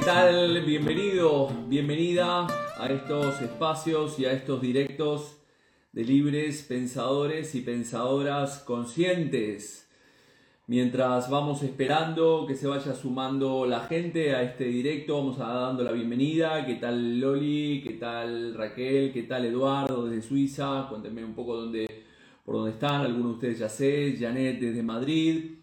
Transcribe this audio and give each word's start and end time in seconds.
¿qué 0.00 0.06
tal? 0.06 0.64
Bienvenido, 0.64 1.50
bienvenida 1.68 2.46
a 2.78 2.86
estos 2.88 3.42
espacios 3.42 4.18
y 4.18 4.24
a 4.24 4.32
estos 4.32 4.62
directos 4.62 5.36
de 5.92 6.04
libres 6.04 6.62
pensadores 6.62 7.54
y 7.54 7.60
pensadoras 7.60 8.60
conscientes. 8.60 9.90
Mientras 10.66 11.28
vamos 11.28 11.62
esperando 11.62 12.46
que 12.48 12.54
se 12.54 12.66
vaya 12.66 12.94
sumando 12.94 13.66
la 13.66 13.80
gente 13.80 14.34
a 14.34 14.42
este 14.42 14.64
directo, 14.64 15.18
vamos 15.18 15.38
a 15.38 15.48
dando 15.48 15.84
la 15.84 15.92
bienvenida. 15.92 16.64
¿Qué 16.64 16.76
tal 16.76 17.20
Loli? 17.20 17.82
¿Qué 17.84 17.94
tal 17.94 18.54
Raquel? 18.54 19.12
¿Qué 19.12 19.24
tal 19.24 19.44
Eduardo 19.44 20.06
desde 20.06 20.26
Suiza? 20.26 20.86
Cuéntenme 20.88 21.22
un 21.22 21.34
poco 21.34 21.56
dónde, 21.56 21.86
por 22.46 22.54
dónde 22.54 22.70
están. 22.70 23.02
Algunos 23.02 23.32
de 23.32 23.34
ustedes 23.34 23.58
ya 23.58 23.68
sé. 23.68 24.16
Janet 24.18 24.60
desde 24.60 24.82
Madrid. 24.82 25.59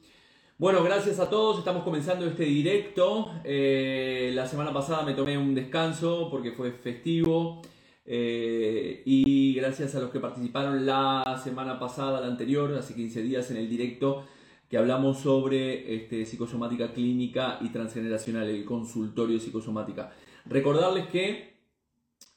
Bueno, 0.59 0.83
gracias 0.83 1.19
a 1.19 1.29
todos. 1.29 1.59
Estamos 1.59 1.83
comenzando 1.83 2.25
este 2.25 2.43
directo. 2.45 3.31
Eh, 3.43 4.31
la 4.33 4.47
semana 4.47 4.73
pasada 4.73 5.03
me 5.03 5.13
tomé 5.13 5.37
un 5.37 5.53
descanso 5.53 6.29
porque 6.31 6.51
fue 6.51 6.71
festivo. 6.71 7.61
Eh, 8.03 9.03
y 9.05 9.53
gracias 9.53 9.93
a 9.93 9.99
los 9.99 10.09
que 10.09 10.19
participaron 10.19 10.83
la 10.83 11.39
semana 11.43 11.77
pasada, 11.77 12.19
la 12.21 12.25
anterior, 12.25 12.73
hace 12.73 12.95
15 12.95 13.21
días 13.21 13.51
en 13.51 13.57
el 13.57 13.69
directo, 13.69 14.25
que 14.67 14.79
hablamos 14.79 15.19
sobre 15.19 15.93
este, 15.93 16.25
psicosomática 16.25 16.91
clínica 16.91 17.59
y 17.61 17.69
transgeneracional, 17.69 18.49
el 18.49 18.65
consultorio 18.65 19.39
psicosomática. 19.39 20.11
Recordarles 20.45 21.05
que 21.09 21.53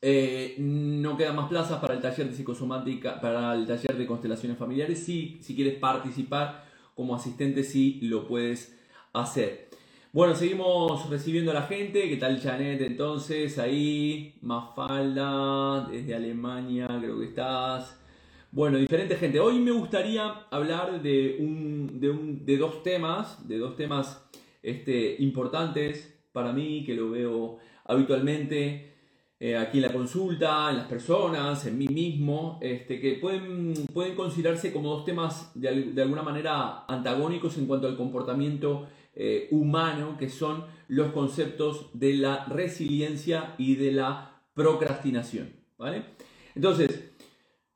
eh, 0.02 0.56
no 0.58 1.16
quedan 1.16 1.36
más 1.36 1.48
plazas 1.48 1.80
para 1.80 1.94
el 1.94 2.02
taller 2.02 2.28
de 2.28 2.34
psicosomática, 2.34 3.18
para 3.18 3.54
el 3.54 3.66
taller 3.66 3.96
de 3.96 4.06
constelaciones 4.06 4.58
familiares. 4.58 5.02
Si, 5.02 5.38
si 5.40 5.54
quieres 5.54 5.78
participar, 5.78 6.68
como 7.00 7.14
asistente 7.14 7.64
sí 7.64 7.98
lo 8.02 8.28
puedes 8.28 8.78
hacer. 9.14 9.70
Bueno, 10.12 10.34
seguimos 10.34 11.08
recibiendo 11.08 11.50
a 11.50 11.54
la 11.54 11.62
gente. 11.62 12.10
¿Qué 12.10 12.18
tal 12.18 12.38
Janet 12.38 12.82
entonces? 12.82 13.58
Ahí, 13.58 14.34
Mafalda, 14.42 15.88
desde 15.90 16.14
Alemania, 16.14 16.88
creo 17.00 17.18
que 17.18 17.24
estás. 17.24 17.98
Bueno, 18.52 18.76
diferente 18.76 19.16
gente. 19.16 19.40
Hoy 19.40 19.60
me 19.60 19.70
gustaría 19.70 20.28
hablar 20.50 21.00
de, 21.00 21.38
un, 21.40 22.00
de, 22.00 22.10
un, 22.10 22.44
de 22.44 22.58
dos 22.58 22.82
temas, 22.82 23.48
de 23.48 23.56
dos 23.56 23.76
temas 23.76 24.22
este, 24.62 25.16
importantes 25.20 26.22
para 26.32 26.52
mí, 26.52 26.84
que 26.84 26.92
lo 26.92 27.12
veo 27.12 27.56
habitualmente. 27.86 28.99
Eh, 29.42 29.56
aquí 29.56 29.78
en 29.78 29.84
la 29.84 29.92
consulta, 29.92 30.68
en 30.70 30.76
las 30.76 30.86
personas, 30.86 31.64
en 31.64 31.78
mí 31.78 31.88
mismo, 31.88 32.58
este, 32.60 33.00
que 33.00 33.14
pueden, 33.14 33.72
pueden 33.92 34.14
considerarse 34.14 34.70
como 34.70 34.90
dos 34.90 35.06
temas 35.06 35.50
de, 35.54 35.92
de, 35.92 36.02
alguna 36.02 36.22
manera 36.22 36.84
antagónicos 36.86 37.56
en 37.56 37.64
cuanto 37.66 37.86
al 37.86 37.96
comportamiento 37.96 38.86
eh, 39.14 39.48
humano, 39.50 40.16
que 40.18 40.28
son 40.28 40.66
los 40.88 41.12
conceptos 41.12 41.88
de 41.94 42.14
la 42.14 42.44
resiliencia 42.44 43.54
y 43.56 43.76
de 43.76 43.92
la 43.92 44.42
procrastinación. 44.52 45.54
¿vale? 45.78 46.04
Entonces, 46.54 47.10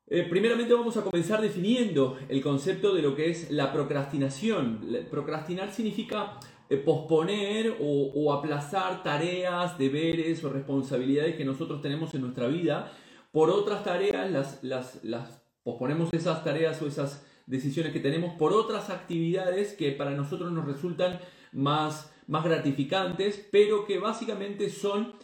eh, 0.06 0.26
primeramente 0.28 0.74
vamos 0.74 0.98
a 0.98 1.02
comenzar 1.02 1.40
definiendo 1.40 2.18
el 2.28 2.42
concepto 2.42 2.94
de 2.94 3.00
lo 3.00 3.16
que 3.16 3.30
es 3.30 3.50
la 3.50 3.72
procrastinación. 3.72 4.86
Procrastinar 5.10 5.72
significa 5.72 6.38
eh, 6.70 6.76
posponer 6.76 7.76
o, 7.80 8.32
aplazar 8.32 9.02
tareas, 9.02 9.76
deberes 9.78 10.42
o 10.44 10.50
responsabilidades 10.50 11.36
que 11.36 11.44
nosotros 11.44 11.82
tenemos 11.82 12.14
en 12.14 12.22
nuestra 12.22 12.46
vida 12.48 12.92
por 13.34 13.50
otras 13.50 13.82
tareas, 13.82 14.30
las, 14.30 14.62
las, 14.62 15.02
las 15.02 15.42
posponemos 15.64 16.08
esas 16.12 16.44
tareas 16.44 16.80
o 16.80 16.86
esas 16.86 17.26
decisiones 17.46 17.92
que 17.92 17.98
tenemos 17.98 18.34
por 18.34 18.52
otras 18.52 18.90
actividades 18.90 19.72
que 19.72 19.90
para 19.90 20.12
nosotros 20.12 20.52
nos 20.52 20.64
resultan 20.64 21.18
más, 21.50 22.14
más 22.28 22.44
gratificantes, 22.44 23.44
pero 23.50 23.86
que 23.86 23.98
básicamente 23.98 24.70
son 24.70 25.14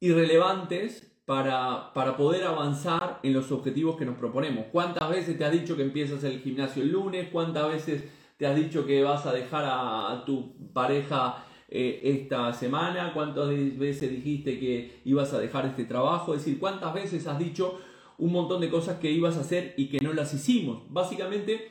irrelevantes 0.00 1.12
para, 1.24 1.92
para, 1.94 2.16
poder 2.16 2.42
avanzar 2.42 3.20
en 3.22 3.34
los 3.34 3.52
objetivos 3.52 3.96
que 3.96 4.04
nos 4.04 4.18
proponemos. 4.18 4.66
¿Cuántas 4.72 5.08
veces 5.08 5.38
te 5.38 5.44
has 5.44 5.52
dicho 5.52 5.76
que 5.76 5.82
empiezas 5.82 6.24
el 6.24 6.40
gimnasio 6.40 6.82
el 6.82 6.90
lunes? 6.90 7.28
¿Cuántas 7.30 7.68
veces 7.68 8.04
te 8.42 8.48
has 8.48 8.56
dicho 8.56 8.84
que 8.84 9.04
vas 9.04 9.24
a 9.24 9.32
dejar 9.32 9.64
a, 9.64 10.24
tu 10.26 10.52
pareja 10.72 11.46
eh, 11.68 12.00
esta 12.02 12.52
semana, 12.52 13.12
cuántas 13.14 13.50
veces 13.78 14.10
dijiste 14.10 14.58
que 14.58 15.00
ibas 15.04 15.32
a 15.32 15.38
dejar 15.38 15.64
este 15.66 15.84
trabajo, 15.84 16.34
es 16.34 16.44
decir, 16.44 16.58
cuántas 16.58 16.92
veces 16.92 17.24
has 17.28 17.38
dicho 17.38 17.78
un 18.18 18.32
montón 18.32 18.60
de 18.60 18.68
cosas 18.68 18.98
que 18.98 19.12
ibas 19.12 19.36
a 19.36 19.42
hacer 19.42 19.74
y 19.76 19.88
que 19.88 20.00
no 20.00 20.12
las 20.12 20.34
hicimos. 20.34 20.82
Básicamente 20.88 21.70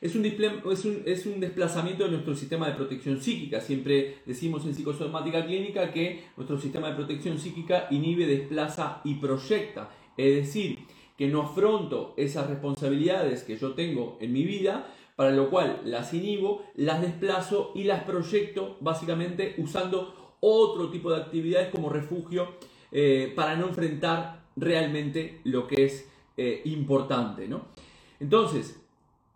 es 0.00 0.16
un, 0.16 0.24
es 0.26 0.84
un, 0.84 1.02
es 1.06 1.24
un 1.24 1.38
desplazamiento 1.38 2.02
de 2.02 2.10
nuestro 2.10 2.34
sistema 2.34 2.66
de 2.66 2.74
protección 2.74 3.20
psíquica. 3.22 3.60
Siempre 3.60 4.16
decimos 4.26 4.66
en 4.66 4.74
psicosomática 4.74 5.46
clínica 5.46 5.92
que 5.92 6.24
nuestro 6.36 6.58
sistema 6.58 6.88
de 6.88 6.96
protección 6.96 7.38
psíquica 7.38 7.86
inhibe, 7.92 8.26
desplaza 8.26 9.02
y 9.04 9.14
proyecta. 9.14 9.90
Es 10.16 10.34
decir, 10.34 10.80
que 11.16 11.28
no 11.28 11.42
afronto 11.42 12.14
esas 12.16 12.48
responsabilidades 12.48 13.44
que 13.44 13.56
yo 13.56 13.74
tengo 13.74 14.18
en 14.20 14.32
mi 14.32 14.44
vida, 14.44 14.92
para 15.18 15.32
lo 15.32 15.50
cual 15.50 15.80
las 15.84 16.14
inhibo, 16.14 16.62
las 16.76 17.00
desplazo 17.00 17.72
y 17.74 17.82
las 17.82 18.04
proyecto 18.04 18.76
básicamente 18.78 19.56
usando 19.58 20.36
otro 20.38 20.90
tipo 20.90 21.10
de 21.10 21.16
actividades 21.16 21.70
como 21.70 21.88
refugio 21.88 22.54
eh, 22.92 23.32
para 23.34 23.56
no 23.56 23.66
enfrentar 23.66 24.44
realmente 24.54 25.40
lo 25.42 25.66
que 25.66 25.86
es 25.86 26.08
eh, 26.36 26.62
importante. 26.66 27.48
¿no? 27.48 27.62
Entonces, 28.20 28.80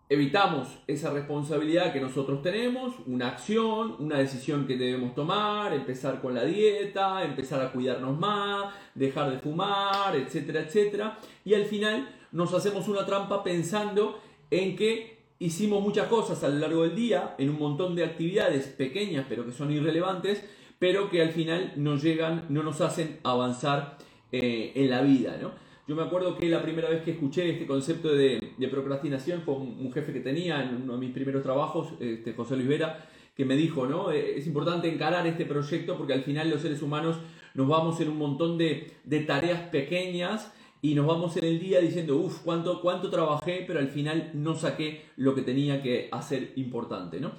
evitamos 0.07 0.69
esa 0.87 1.11
responsabilidad 1.11 1.91
que 1.91 1.99
nosotros 1.99 2.41
tenemos, 2.41 2.93
una 3.05 3.27
acción, 3.27 3.97
una 3.99 4.19
decisión 4.19 4.65
que 4.65 4.77
debemos 4.77 5.13
tomar, 5.13 5.73
empezar 5.73 6.21
con 6.21 6.33
la 6.33 6.45
dieta, 6.45 7.25
empezar 7.25 7.61
a 7.61 7.73
cuidarnos 7.73 8.17
más, 8.17 8.73
dejar 8.95 9.31
de 9.31 9.39
fumar, 9.39 10.15
etcétera, 10.15 10.61
etcétera. 10.61 11.19
Y 11.43 11.55
al 11.55 11.65
final 11.65 12.07
nos 12.31 12.53
hacemos 12.53 12.87
una 12.87 13.05
trampa 13.05 13.43
pensando 13.43 14.21
en 14.49 14.77
que 14.77 15.12
hicimos 15.43 15.83
muchas 15.83 16.07
cosas 16.07 16.41
a 16.43 16.47
lo 16.47 16.57
largo 16.59 16.83
del 16.83 16.95
día, 16.95 17.35
en 17.37 17.49
un 17.49 17.59
montón 17.59 17.95
de 17.95 18.05
actividades 18.05 18.67
pequeñas, 18.67 19.25
pero 19.27 19.45
que 19.45 19.51
son 19.51 19.71
irrelevantes, 19.71 20.43
pero 20.79 21.09
que 21.09 21.21
al 21.21 21.31
final 21.31 21.73
nos 21.75 22.01
llegan, 22.01 22.45
no 22.47 22.63
nos 22.63 22.79
hacen 22.79 23.19
avanzar 23.23 23.97
eh, 24.31 24.71
en 24.75 24.89
la 24.89 25.01
vida, 25.01 25.37
¿no? 25.41 25.51
Yo 25.85 25.97
me 25.97 26.03
acuerdo 26.03 26.37
que 26.37 26.47
la 26.47 26.61
primera 26.61 26.89
vez 26.89 27.03
que 27.03 27.11
escuché 27.11 27.49
este 27.49 27.67
concepto 27.67 28.07
de, 28.07 28.55
procrastinación 28.71 29.41
fue 29.41 29.55
un, 29.55 29.91
jefe 29.91 30.13
que 30.13 30.21
tenía 30.21 30.63
en 30.63 30.81
uno 30.83 30.93
de 30.93 30.99
mis 30.99 31.11
primeros 31.11 31.43
trabajos, 31.43 31.89
este, 31.99 32.31
José 32.31 32.55
Luis 32.55 32.69
Vera, 32.69 33.05
que 33.35 33.43
me 33.43 33.57
dijo, 33.57 33.85
¿no? 33.85 34.13
Eh, 34.13 34.37
es 34.37 34.47
importante 34.47 34.87
encarar 34.87 35.27
este 35.27 35.45
proyecto 35.45 35.97
porque 35.97 36.13
al 36.13 36.23
final 36.23 36.49
los 36.49 36.61
seres 36.61 36.81
humanos 36.81 37.17
nos 37.53 37.67
vamos 37.67 37.99
en 37.99 38.07
un 38.07 38.17
montón 38.17 38.57
de 38.57 39.25
tareas 39.27 39.59
pequeñas 39.69 40.53
y 40.83 40.95
nos 40.95 41.07
vamos 41.07 41.37
en 41.37 41.45
el 41.45 41.61
día 41.61 41.79
diciendo, 41.79 42.17
uff, 42.17 42.39
cuánto, 42.43 42.81
cuánto 42.81 43.09
trabajé, 43.09 43.63
pero 43.65 43.79
al 43.79 43.87
final 43.87 44.31
no 44.33 44.53
saqué 44.53 45.05
lo 45.15 45.33
que 45.33 45.41
tenía 45.41 45.81
que 45.81 46.09
hacer 46.11 46.51
importante, 46.57 47.21
¿no? 47.21 47.31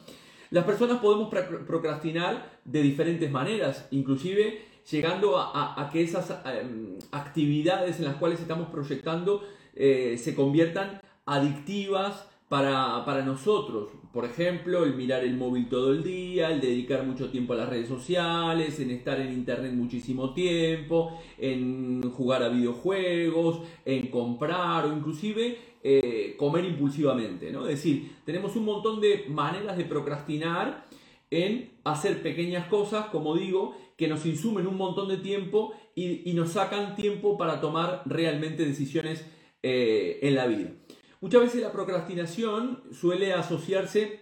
Las 0.49 0.65
personas 0.65 0.99
podemos 1.00 1.28
procrastinar 1.28 2.59
de 2.65 2.81
diferentes 2.81 3.31
maneras, 3.31 3.87
inclusive 3.91 4.62
llegando 4.91 5.37
a, 5.37 5.91
que 5.93 6.03
esas 6.03 6.31
em, 6.47 6.99
actividades 7.13 7.98
en 7.98 8.07
las 8.07 8.16
cuales 8.16 8.41
estamos 8.41 8.71
proyectando 8.71 9.42
eh, 9.74 10.16
se 10.16 10.34
conviertan 10.34 11.03
adictivas 11.27 12.27
para, 12.48 13.04
para, 13.04 13.24
nosotros. 13.24 13.91
Por 14.12 14.24
ejemplo, 14.24 14.84
el 14.84 14.94
mirar 14.94 15.24
el 15.24 15.36
móvil 15.36 15.68
todo 15.68 15.92
el 15.92 16.02
día, 16.02 16.50
el 16.50 16.60
dedicar 16.60 17.04
mucho 17.04 17.30
tiempo 17.30 17.52
a 17.54 17.56
las 17.56 17.68
redes 17.68 17.88
sociales, 17.88 18.78
en 18.80 18.91
estar 18.91 19.20
en 19.20 19.32
internet 19.32 19.72
muchísimo 19.72 20.34
tiempo, 20.34 21.18
en 21.38 22.02
jugar 22.10 22.42
a 22.42 22.48
videojuegos, 22.48 23.60
en 23.84 24.08
comprar 24.08 24.86
o 24.86 24.92
inclusive 24.96 25.58
eh, 25.82 26.34
comer 26.38 26.64
impulsivamente. 26.64 27.50
¿no? 27.50 27.62
Es 27.62 27.82
decir, 27.82 28.12
tenemos 28.24 28.56
un 28.56 28.64
montón 28.64 29.00
de 29.00 29.26
maneras 29.28 29.76
de 29.76 29.84
procrastinar 29.84 30.86
en 31.30 31.72
hacer 31.84 32.22
pequeñas 32.22 32.68
cosas, 32.68 33.06
como 33.06 33.36
digo, 33.36 33.76
que 33.96 34.08
nos 34.08 34.24
insumen 34.26 34.66
un 34.66 34.76
montón 34.76 35.08
de 35.08 35.16
tiempo 35.18 35.74
y, 35.94 36.32
nos 36.34 36.52
sacan 36.52 36.96
tiempo 36.96 37.36
para 37.36 37.60
tomar 37.60 38.02
realmente 38.06 38.64
decisiones 38.64 39.24
eh, 39.62 40.18
en 40.22 40.34
la 40.34 40.46
vida. 40.46 40.70
Muchas 41.24 41.41
veces 41.41 41.62
la 41.62 41.72
procrastinación 41.72 42.82
suele 42.92 43.32
asociarse 43.32 44.21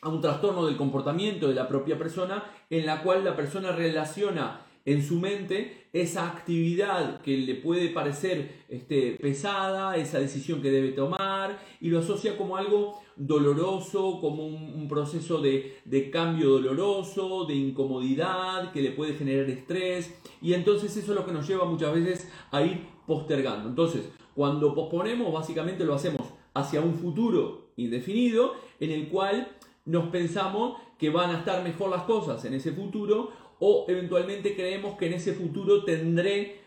a 0.00 0.08
un 0.08 0.22
trastorno 0.22 0.64
del 0.64 0.78
comportamiento 0.78 1.46
de 1.46 1.54
la 1.54 1.68
propia 1.68 1.98
persona 1.98 2.50
en 2.70 2.86
la 2.86 3.02
cual 3.02 3.24
la 3.24 3.36
persona 3.36 3.72
relaciona 3.72 4.64
en 4.86 5.02
su 5.02 5.20
mente 5.20 5.88
esa 5.92 6.26
actividad 6.26 7.20
que 7.20 7.36
le 7.36 7.56
puede 7.56 7.90
parecer 7.90 8.64
este, 8.70 9.18
pesada, 9.20 9.98
esa 9.98 10.18
decisión 10.18 10.62
que 10.62 10.70
debe 10.70 10.92
tomar 10.92 11.58
y 11.78 11.90
lo 11.90 11.98
asocia 11.98 12.38
como 12.38 12.56
algo 12.56 13.02
doloroso, 13.16 14.18
como 14.22 14.46
un, 14.46 14.88
proceso 14.88 15.42
de, 15.42 15.76
de, 15.84 16.10
cambio 16.10 16.48
doloroso, 16.48 17.44
de 17.44 17.54
incomodidad 17.54 18.72
que 18.72 18.80
le 18.80 18.92
puede 18.92 19.12
generar 19.12 19.50
estrés 19.50 20.18
y 20.40 20.54
entonces 20.54 20.96
eso 20.96 21.12
es 21.12 21.18
lo 21.18 21.26
que 21.26 21.32
nos 21.32 21.46
lleva 21.46 21.66
muchas 21.66 21.92
veces 21.92 22.32
a 22.50 22.62
ir 22.62 22.86
postergando. 23.06 23.68
Entonces, 23.68 24.08
cuando 24.34 24.74
posponemos, 24.74 25.32
básicamente 25.32 25.84
lo 25.84 25.94
hacemos 25.94 26.22
hacia 26.54 26.80
un 26.80 26.94
futuro 26.94 27.72
indefinido 27.76 28.54
en 28.78 28.90
el 28.90 29.08
cual 29.08 29.48
nos 29.84 30.08
pensamos 30.08 30.80
que 30.98 31.10
van 31.10 31.30
a 31.30 31.38
estar 31.38 31.62
mejor 31.64 31.90
las 31.90 32.02
cosas 32.02 32.44
en 32.44 32.54
ese 32.54 32.72
futuro 32.72 33.30
o 33.58 33.86
eventualmente 33.88 34.54
creemos 34.54 34.96
que 34.96 35.06
en 35.06 35.14
ese 35.14 35.32
futuro 35.34 35.84
tendré 35.84 36.60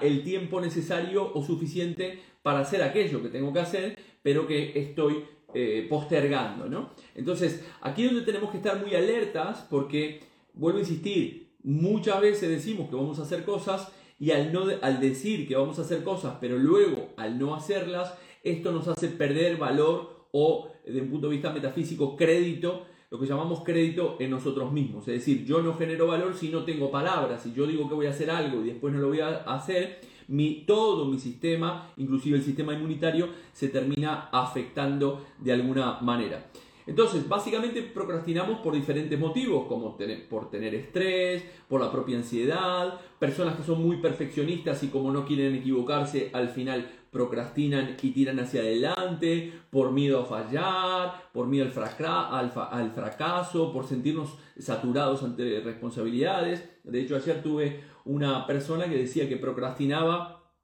el 0.00 0.22
tiempo 0.22 0.60
necesario 0.60 1.32
o 1.34 1.42
suficiente 1.42 2.20
para 2.42 2.60
hacer 2.60 2.82
aquello 2.82 3.20
que 3.22 3.28
tengo 3.28 3.52
que 3.52 3.60
hacer, 3.60 3.98
pero 4.22 4.46
que 4.46 4.78
estoy 4.78 5.24
eh, 5.52 5.86
postergando, 5.88 6.68
¿no? 6.68 6.90
Entonces, 7.14 7.64
aquí 7.80 8.04
es 8.04 8.12
donde 8.12 8.24
tenemos 8.24 8.50
que 8.50 8.58
estar 8.58 8.80
muy 8.80 8.94
alertas 8.94 9.66
porque, 9.68 10.20
vuelvo 10.54 10.78
a 10.78 10.82
insistir, 10.82 11.48
muchas 11.64 12.20
veces 12.20 12.48
decimos 12.48 12.88
que 12.88 12.94
vamos 12.94 13.18
a 13.18 13.22
hacer 13.22 13.44
cosas 13.44 13.92
y 14.18 14.30
al, 14.32 14.52
no, 14.52 14.66
al 14.82 15.00
decir 15.00 15.46
que 15.46 15.56
vamos 15.56 15.78
a 15.78 15.82
hacer 15.82 16.02
cosas, 16.02 16.36
pero 16.40 16.58
luego 16.58 17.10
al 17.16 17.38
no 17.38 17.54
hacerlas, 17.54 18.14
esto 18.42 18.72
nos 18.72 18.88
hace 18.88 19.08
perder 19.08 19.56
valor 19.56 20.26
o, 20.32 20.70
desde 20.84 21.02
un 21.02 21.10
punto 21.10 21.28
de 21.28 21.34
vista 21.34 21.52
metafísico, 21.52 22.16
crédito, 22.16 22.86
lo 23.10 23.18
que 23.18 23.26
llamamos 23.26 23.62
crédito 23.64 24.16
en 24.20 24.30
nosotros 24.30 24.70
mismos. 24.72 25.08
Es 25.08 25.14
decir, 25.14 25.44
yo 25.44 25.62
no 25.62 25.74
genero 25.74 26.06
valor 26.06 26.34
si 26.34 26.48
no 26.50 26.64
tengo 26.64 26.90
palabras. 26.90 27.42
Si 27.42 27.52
yo 27.54 27.66
digo 27.66 27.88
que 27.88 27.94
voy 27.94 28.06
a 28.06 28.10
hacer 28.10 28.30
algo 28.30 28.62
y 28.62 28.68
después 28.68 28.92
no 28.92 29.00
lo 29.00 29.08
voy 29.08 29.20
a 29.20 29.38
hacer, 29.44 30.00
mi, 30.28 30.64
todo 30.66 31.06
mi 31.06 31.18
sistema, 31.18 31.90
inclusive 31.96 32.36
el 32.36 32.44
sistema 32.44 32.74
inmunitario, 32.74 33.28
se 33.52 33.68
termina 33.68 34.28
afectando 34.30 35.24
de 35.38 35.52
alguna 35.52 36.00
manera. 36.00 36.50
Entonces, 36.88 37.28
básicamente 37.28 37.82
procrastinamos 37.82 38.60
por 38.60 38.72
diferentes 38.72 39.20
motivos, 39.20 39.66
como 39.68 39.94
por 40.30 40.50
tener 40.50 40.74
estrés, 40.74 41.44
por 41.68 41.82
la 41.82 41.92
propia 41.92 42.16
ansiedad, 42.16 42.98
personas 43.18 43.56
que 43.56 43.62
son 43.62 43.82
muy 43.82 43.98
perfeccionistas 43.98 44.82
y 44.82 44.88
como 44.88 45.12
no 45.12 45.26
quieren 45.26 45.54
equivocarse, 45.54 46.30
al 46.32 46.48
final 46.48 46.90
procrastinan 47.10 47.94
y 48.00 48.10
tiran 48.12 48.40
hacia 48.40 48.62
adelante, 48.62 49.52
por 49.68 49.92
miedo 49.92 50.22
a 50.22 50.24
fallar, 50.24 51.30
por 51.34 51.46
miedo 51.46 51.70
al, 51.76 52.52
al 52.56 52.90
fracaso, 52.92 53.70
por 53.70 53.86
sentirnos 53.86 54.38
saturados 54.58 55.22
ante 55.22 55.60
responsabilidades. 55.60 56.70
De 56.84 57.02
hecho, 57.02 57.16
ayer 57.16 57.42
tuve 57.42 57.80
una 58.06 58.46
persona 58.46 58.86
que 58.86 58.96
decía 58.96 59.28
que 59.28 59.36
procrastinaba 59.36 60.54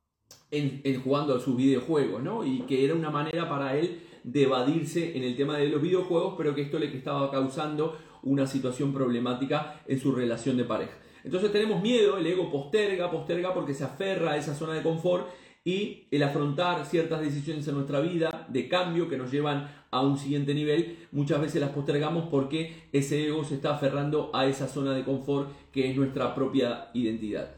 en, 0.50 1.02
jugando 1.02 1.34
a 1.34 1.40
sus 1.40 1.54
videojuegos, 1.54 2.22
¿no? 2.22 2.46
Y 2.46 2.60
que 2.60 2.82
era 2.82 2.94
una 2.94 3.10
manera 3.10 3.46
para 3.46 3.76
él 3.76 4.00
de 4.24 4.42
evadirse 4.42 5.16
en 5.16 5.22
el 5.22 5.36
tema 5.36 5.56
de 5.56 5.68
los 5.68 5.80
videojuegos, 5.80 6.34
pero 6.36 6.54
que 6.54 6.62
esto 6.62 6.78
le 6.78 6.86
estaba 6.86 7.30
causando 7.30 7.96
una 8.22 8.46
situación 8.46 8.92
problemática 8.92 9.82
en 9.86 10.00
su 10.00 10.12
relación 10.12 10.56
de 10.56 10.64
pareja. 10.64 10.98
Entonces 11.22 11.52
tenemos 11.52 11.80
miedo, 11.80 12.18
el 12.18 12.26
ego 12.26 12.50
posterga, 12.50 13.10
posterga 13.10 13.54
porque 13.54 13.74
se 13.74 13.84
aferra 13.84 14.32
a 14.32 14.36
esa 14.36 14.54
zona 14.54 14.74
de 14.74 14.82
confort 14.82 15.28
y 15.64 16.06
el 16.10 16.22
afrontar 16.22 16.84
ciertas 16.84 17.20
decisiones 17.20 17.66
en 17.68 17.74
nuestra 17.74 18.00
vida 18.00 18.46
de 18.48 18.68
cambio 18.68 19.08
que 19.08 19.16
nos 19.16 19.30
llevan 19.30 19.70
a 19.90 20.02
un 20.02 20.18
siguiente 20.18 20.52
nivel, 20.54 21.06
muchas 21.12 21.40
veces 21.40 21.60
las 21.60 21.70
postergamos 21.70 22.28
porque 22.30 22.88
ese 22.92 23.26
ego 23.26 23.44
se 23.44 23.54
está 23.54 23.74
aferrando 23.74 24.30
a 24.34 24.46
esa 24.46 24.68
zona 24.68 24.92
de 24.92 25.04
confort 25.04 25.50
que 25.72 25.90
es 25.90 25.96
nuestra 25.96 26.34
propia 26.34 26.90
identidad. 26.92 27.54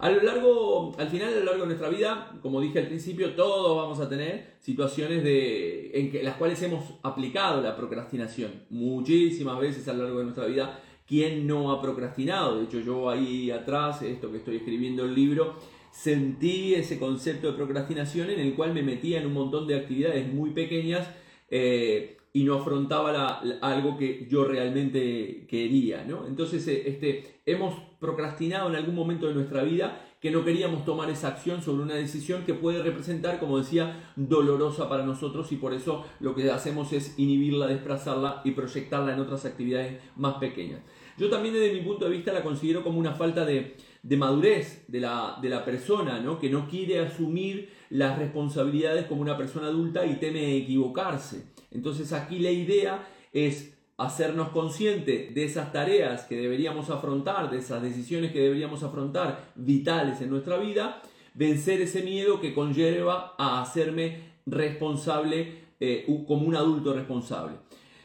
A 0.00 0.08
lo 0.08 0.22
largo, 0.22 0.92
al 0.98 1.08
final, 1.08 1.28
a 1.28 1.36
lo 1.36 1.44
largo 1.44 1.60
de 1.60 1.66
nuestra 1.66 1.90
vida, 1.90 2.32
como 2.40 2.62
dije 2.62 2.78
al 2.78 2.86
principio, 2.86 3.34
todos 3.34 3.76
vamos 3.76 4.00
a 4.00 4.08
tener 4.08 4.54
situaciones 4.58 5.22
de, 5.22 5.90
en 5.92 6.24
las 6.24 6.36
cuales 6.36 6.62
hemos 6.62 6.94
aplicado 7.02 7.60
la 7.60 7.76
procrastinación. 7.76 8.64
Muchísimas 8.70 9.60
veces 9.60 9.86
a 9.88 9.92
lo 9.92 10.04
largo 10.04 10.20
de 10.20 10.24
nuestra 10.24 10.46
vida, 10.46 10.80
¿quién 11.06 11.46
no 11.46 11.70
ha 11.70 11.82
procrastinado? 11.82 12.56
De 12.56 12.64
hecho, 12.64 12.80
yo 12.80 13.10
ahí 13.10 13.50
atrás, 13.50 14.00
esto 14.00 14.30
que 14.30 14.38
estoy 14.38 14.56
escribiendo 14.56 15.04
el 15.04 15.14
libro, 15.14 15.56
sentí 15.90 16.72
ese 16.72 16.98
concepto 16.98 17.48
de 17.48 17.58
procrastinación 17.58 18.30
en 18.30 18.40
el 18.40 18.54
cual 18.54 18.72
me 18.72 18.82
metía 18.82 19.20
en 19.20 19.26
un 19.26 19.34
montón 19.34 19.66
de 19.66 19.76
actividades 19.76 20.32
muy 20.32 20.52
pequeñas 20.52 21.10
eh, 21.50 22.16
y 22.32 22.44
no 22.44 22.54
afrontaba 22.54 23.40
algo 23.60 23.96
que 23.96 24.26
yo 24.28 24.44
realmente 24.44 25.46
quería. 25.48 26.04
¿no? 26.04 26.26
Entonces 26.26 26.66
eh, 26.68 26.84
este, 26.86 27.40
hemos 27.46 27.74
procrastinado 27.98 28.68
en 28.68 28.76
algún 28.76 28.94
momento 28.94 29.26
de 29.26 29.34
nuestra 29.34 29.62
vida 29.62 30.06
que 30.20 30.30
no 30.30 30.44
queríamos 30.44 30.84
tomar 30.84 31.08
esa 31.08 31.28
acción 31.28 31.62
sobre 31.62 31.82
una 31.82 31.94
decisión 31.94 32.44
que 32.44 32.52
puede 32.52 32.82
representar, 32.82 33.40
como 33.40 33.58
decía, 33.58 34.12
dolorosa 34.16 34.88
para 34.88 35.04
nosotros 35.04 35.50
y 35.50 35.56
por 35.56 35.72
eso 35.72 36.04
lo 36.20 36.34
que 36.34 36.50
hacemos 36.50 36.92
es 36.92 37.18
inhibirla, 37.18 37.66
desplazarla 37.66 38.42
y 38.44 38.50
proyectarla 38.50 39.14
en 39.14 39.20
otras 39.20 39.46
actividades 39.46 39.98
más 40.16 40.34
pequeñas. 40.34 40.82
Yo 41.16 41.30
también 41.30 41.54
desde 41.54 41.72
mi 41.72 41.80
punto 41.80 42.04
de 42.04 42.12
vista 42.12 42.32
la 42.32 42.42
considero 42.42 42.84
como 42.84 42.98
una 42.98 43.14
falta 43.14 43.46
de, 43.46 43.76
madurez 44.16 44.84
de 44.88 45.00
la, 45.00 45.38
de 45.40 45.48
la 45.48 45.64
persona, 45.64 46.20
¿no? 46.20 46.38
que 46.38 46.50
no 46.50 46.68
quiere 46.68 47.00
asumir 47.00 47.70
las 47.88 48.18
responsabilidades 48.18 49.06
como 49.06 49.22
una 49.22 49.38
persona 49.38 49.68
adulta 49.68 50.04
y 50.04 50.16
teme 50.16 50.56
equivocarse. 50.56 51.44
Entonces 51.70 52.12
aquí 52.12 52.38
la 52.38 52.50
idea 52.50 53.08
es 53.32 53.76
hacernos 53.96 54.48
conscientes 54.48 55.34
de 55.34 55.44
esas 55.44 55.72
tareas 55.72 56.24
que 56.24 56.36
deberíamos 56.36 56.88
afrontar, 56.88 57.50
de 57.50 57.58
esas 57.58 57.82
decisiones 57.82 58.32
que 58.32 58.40
deberíamos 58.40 58.82
afrontar 58.82 59.52
vitales 59.54 60.22
en 60.22 60.30
nuestra 60.30 60.56
vida, 60.56 61.02
vencer 61.34 61.82
ese 61.82 62.02
miedo 62.02 62.40
que 62.40 62.54
conlleva 62.54 63.34
a 63.36 63.60
hacerme 63.60 64.30
responsable 64.46 65.60
eh, 65.78 66.06
como 66.26 66.46
un 66.46 66.56
adulto 66.56 66.94
responsable. 66.94 67.56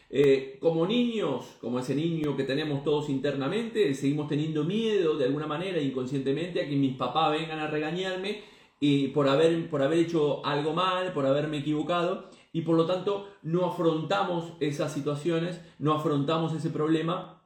Eh, 0.09 0.57
como 0.59 0.85
niños, 0.85 1.57
como 1.59 1.79
ese 1.79 1.95
niño 1.95 2.37
que 2.37 2.43
tenemos 2.43 2.83
todos 2.83 3.09
internamente, 3.09 3.93
seguimos 3.93 4.27
teniendo 4.27 4.63
miedo 4.63 5.17
de 5.17 5.25
alguna 5.25 5.47
manera 5.47 5.81
inconscientemente 5.81 6.61
a 6.61 6.69
que 6.69 6.75
mis 6.75 6.95
papás 6.95 7.31
vengan 7.31 7.59
a 7.59 7.67
regañarme 7.67 8.41
y 8.79 9.07
por 9.07 9.27
haber, 9.27 9.69
por 9.69 9.81
haber 9.81 9.99
hecho 9.99 10.45
algo 10.45 10.73
mal, 10.73 11.13
por 11.13 11.25
haberme 11.25 11.59
equivocado 11.59 12.29
y 12.55 12.61
por 12.61 12.77
lo 12.77 12.85
tanto 12.85 13.27
no 13.43 13.65
afrontamos 13.65 14.53
esas 14.61 14.93
situaciones, 14.93 15.59
no 15.77 15.91
afrontamos 15.91 16.53
ese 16.53 16.69
problema 16.69 17.43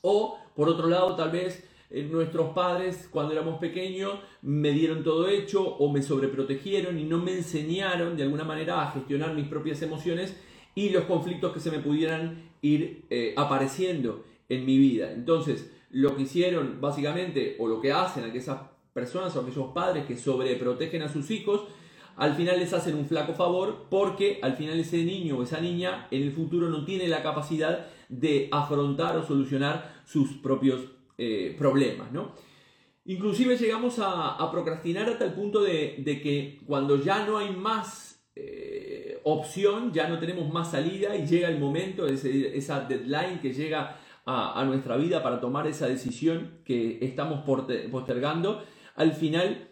o 0.00 0.38
por 0.56 0.70
otro 0.70 0.88
lado 0.88 1.14
tal 1.14 1.30
vez 1.30 1.68
eh, 1.90 2.08
nuestros 2.10 2.54
padres 2.54 3.06
cuando 3.12 3.34
éramos 3.34 3.58
pequeños 3.58 4.14
me 4.40 4.70
dieron 4.70 5.04
todo 5.04 5.28
hecho 5.28 5.62
o 5.62 5.92
me 5.92 6.00
sobreprotegieron 6.00 6.98
y 6.98 7.04
no 7.04 7.18
me 7.18 7.34
enseñaron 7.34 8.16
de 8.16 8.22
alguna 8.22 8.44
manera 8.44 8.80
a 8.80 8.90
gestionar 8.92 9.34
mis 9.34 9.46
propias 9.46 9.82
emociones 9.82 10.34
y 10.74 10.88
los 10.88 11.04
conflictos 11.04 11.52
que 11.52 11.60
se 11.60 11.70
me 11.70 11.80
pudieran 11.80 12.50
ir 12.62 13.04
eh, 13.10 13.34
apareciendo 13.36 14.24
en 14.48 14.64
mi 14.64 14.78
vida. 14.78 15.12
Entonces, 15.12 15.70
lo 15.90 16.16
que 16.16 16.22
hicieron 16.22 16.80
básicamente, 16.80 17.56
o 17.58 17.68
lo 17.68 17.78
que 17.82 17.92
hacen 17.92 18.24
aquellas 18.24 18.58
personas 18.94 19.36
o 19.36 19.40
aquellos 19.40 19.68
padres 19.74 20.06
que 20.06 20.16
sobreprotegen 20.16 21.02
a 21.02 21.12
sus 21.12 21.30
hijos, 21.30 21.64
al 22.20 22.34
final 22.34 22.58
les 22.58 22.74
hacen 22.74 22.96
un 22.96 23.06
flaco 23.06 23.32
favor 23.32 23.86
porque 23.88 24.40
al 24.42 24.52
final 24.52 24.78
ese 24.78 25.02
niño 25.04 25.38
o 25.38 25.42
esa 25.42 25.58
niña 25.58 26.06
en 26.10 26.22
el 26.22 26.32
futuro 26.32 26.68
no 26.68 26.84
tiene 26.84 27.08
la 27.08 27.22
capacidad 27.22 27.86
de 28.10 28.50
afrontar 28.52 29.16
o 29.16 29.26
solucionar 29.26 30.02
sus 30.04 30.34
propios 30.34 30.82
eh, 31.16 31.56
problemas, 31.56 32.12
¿no? 32.12 32.34
Inclusive 33.06 33.56
llegamos 33.56 33.98
a, 34.00 34.36
procrastinar 34.52 35.08
hasta 35.08 35.24
el 35.24 35.32
punto 35.32 35.62
de, 35.62 36.04
que 36.04 36.60
cuando 36.66 37.02
ya 37.02 37.24
no 37.26 37.38
hay 37.38 37.56
más 37.56 38.22
eh, 38.36 39.18
opción, 39.24 39.90
ya 39.90 40.06
no 40.06 40.18
tenemos 40.18 40.52
más 40.52 40.72
salida 40.72 41.16
y 41.16 41.26
llega 41.26 41.48
el 41.48 41.58
momento, 41.58 42.06
esa 42.06 42.80
deadline 42.82 43.40
que 43.40 43.54
llega 43.54 43.96
a, 44.26 44.62
nuestra 44.66 44.98
vida 44.98 45.22
para 45.22 45.40
tomar 45.40 45.66
esa 45.66 45.88
decisión 45.88 46.58
que 46.66 46.98
estamos 47.00 47.40
postergando, 47.90 48.62
al 48.94 49.12
final 49.12 49.69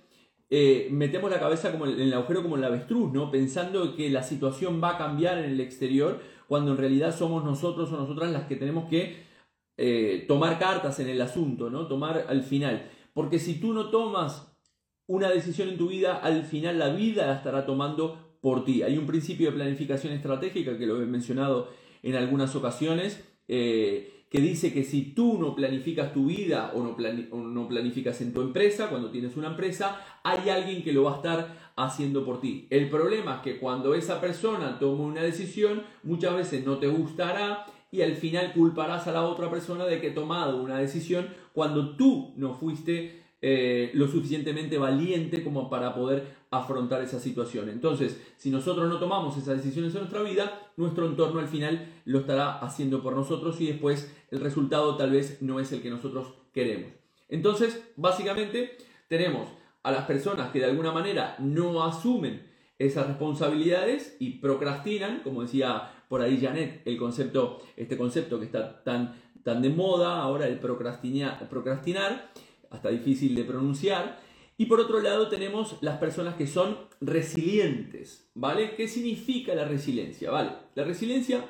eh, 0.51 0.89
metemos 0.91 1.31
la 1.31 1.39
cabeza 1.39 1.71
como 1.73 1.87
en 1.87 2.01
el 2.01 2.15
agujero 2.15 2.43
como 2.43 2.57
el 2.57 2.65
avestruz, 2.65 3.13
¿no? 3.13 3.31
pensando 3.31 3.95
que 3.95 4.09
la 4.11 4.23
situación 4.23 4.83
va 4.83 4.91
a 4.91 4.99
cambiar 4.99 5.39
en 5.39 5.51
el 5.51 5.61
exterior, 5.61 6.21
cuando 6.47 6.71
en 6.73 6.79
realidad 6.79 7.17
somos 7.17 7.45
nosotros 7.45 7.93
o 7.93 7.97
nosotras 7.97 8.33
las 8.33 8.45
que 8.47 8.57
tenemos 8.57 8.89
que 8.89 9.27
eh, 9.77 10.25
tomar 10.27 10.59
cartas 10.59 10.99
en 11.01 11.09
el 11.09 11.21
asunto, 11.21 11.69
¿no? 11.71 11.87
tomar 11.87 12.27
al 12.29 12.43
final. 12.43 12.91
Porque 13.13 13.39
si 13.39 13.61
tú 13.61 13.75
no 13.75 13.91
tomas 13.91 14.57
una 15.07 15.31
decisión 15.31 15.69
en 15.69 15.79
tu 15.79 15.89
vida, 15.89 16.17
al 16.17 16.45
final 16.45 16.79
la 16.79 16.91
vida 16.91 17.27
la 17.27 17.35
estará 17.35 17.67
tomando 17.67 18.37
por 18.41 18.65
ti. 18.65 18.83
Hay 18.83 18.97
un 18.97 19.07
principio 19.07 19.51
de 19.51 19.57
planificación 19.57 20.13
estratégica 20.13 20.79
que 20.79 20.87
lo 20.87 21.03
he 21.03 21.07
mencionado 21.07 21.69
en 22.03 22.15
algunas 22.15 22.55
ocasiones, 22.55 23.25
eh, 23.49 24.18
que 24.31 24.41
dice 24.41 24.73
que 24.73 24.85
si 24.85 25.15
tú 25.15 25.39
no 25.39 25.55
planificas 25.55 26.13
tu 26.13 26.27
vida 26.27 26.73
o 26.75 26.83
no, 26.83 26.97
no 27.39 27.69
planificas 27.69 28.21
en 28.21 28.33
tu 28.33 28.43
empresa, 28.43 28.89
cuando 28.89 29.11
tienes 29.11 29.37
una 29.37 29.49
empresa, 29.49 30.01
hay 30.23 30.51
alguien 30.51 30.83
que 30.83 30.93
lo 30.93 31.05
va 31.05 31.13
a 31.13 31.17
estar 31.17 31.73
haciendo 31.77 32.25
por 32.25 32.41
ti. 32.41 32.67
El 32.71 32.91
problema 32.91 33.37
es 33.37 33.41
que 33.43 33.59
cuando 33.59 33.95
esa 33.95 34.21
persona 34.21 34.79
toma 34.79 35.05
una 35.05 35.23
decisión, 35.23 35.83
muchas 36.03 36.37
veces 36.37 36.67
no 36.67 36.79
te 36.79 36.89
gustará 36.89 37.67
y 37.91 38.03
al 38.03 38.17
final 38.17 38.53
culparás 38.53 39.07
a 39.07 39.13
la 39.13 39.23
otra 39.23 39.51
persona 39.51 39.87
de 39.87 40.01
que 40.01 40.11
ha 40.11 40.15
tomado 40.15 40.63
una 40.63 40.79
decisión 40.79 41.29
cuando 41.53 41.97
tú 41.97 42.35
no 42.37 42.55
fuiste 42.55 43.23
eh, 43.41 43.91
lo 43.95 44.09
suficientemente 44.09 44.79
valiente 44.79 45.45
como 45.45 45.71
para 45.71 45.95
poder 45.95 46.37
afrontar 46.51 47.03
esa 47.03 47.21
situación. 47.21 47.69
Entonces, 47.69 48.21
si 48.37 48.51
nosotros 48.51 48.89
no 48.89 48.99
tomamos 48.99 49.37
esas 49.37 49.59
decisiones 49.59 49.95
en 49.95 50.01
nuestra 50.01 50.23
vida, 50.23 50.73
nuestro 50.77 51.07
entorno 51.07 51.41
al 51.41 51.49
final 51.49 51.87
lo 52.05 52.21
estará 52.21 52.59
haciendo 52.59 53.03
por 53.03 53.15
nosotros 53.15 53.61
y 53.61 53.67
después 53.67 54.15
el 54.31 54.41
resultado 54.41 54.97
tal 54.97 55.13
vez 55.13 55.41
no 55.41 55.61
es 55.61 55.71
el 55.73 55.83
que 55.83 55.91
nosotros 55.91 56.35
queremos. 56.53 56.91
Entonces, 57.29 57.81
básicamente, 57.97 58.77
tenemos 59.09 59.49
a 59.83 59.93
las 59.93 60.05
personas 60.07 60.51
que 60.51 60.59
de 60.59 60.67
alguna 60.67 60.93
manera 60.93 61.37
no 61.39 61.85
asumen 61.85 62.47
esas 62.79 63.07
responsabilidades 63.07 64.17
y 64.19 64.39
procrastinan, 64.39 65.21
como 65.23 65.43
decía 65.43 65.93
por 66.09 66.23
ahí 66.23 66.41
Janet, 66.41 66.83
el 66.87 66.97
concepto, 66.97 67.61
este 67.77 67.97
concepto 67.97 68.39
que 68.39 68.47
está 68.47 68.83
tan 68.83 69.15
tan 69.49 69.63
de 69.63 69.71
moda 69.71 70.21
ahora 70.21 70.47
el 70.47 70.59
procrastinar, 70.59 72.31
hasta 72.71 72.89
difícil 72.91 73.35
de 73.35 73.45
pronunciar. 73.45 74.21
Y 74.57 74.67
por 74.67 74.81
otro 74.81 75.01
lado 75.01 75.29
tenemos 75.29 75.77
las 75.83 75.99
personas 75.99 76.35
que 76.35 76.47
son 76.47 76.77
resilientes, 77.01 78.31
¿vale? 78.35 78.75
¿Qué 78.75 78.89
significa 78.89 79.55
la 79.55 79.65
resiliencia? 79.65 80.31
¿Vale? 80.31 80.51
La 80.75 80.85
resiliencia, 80.85 81.45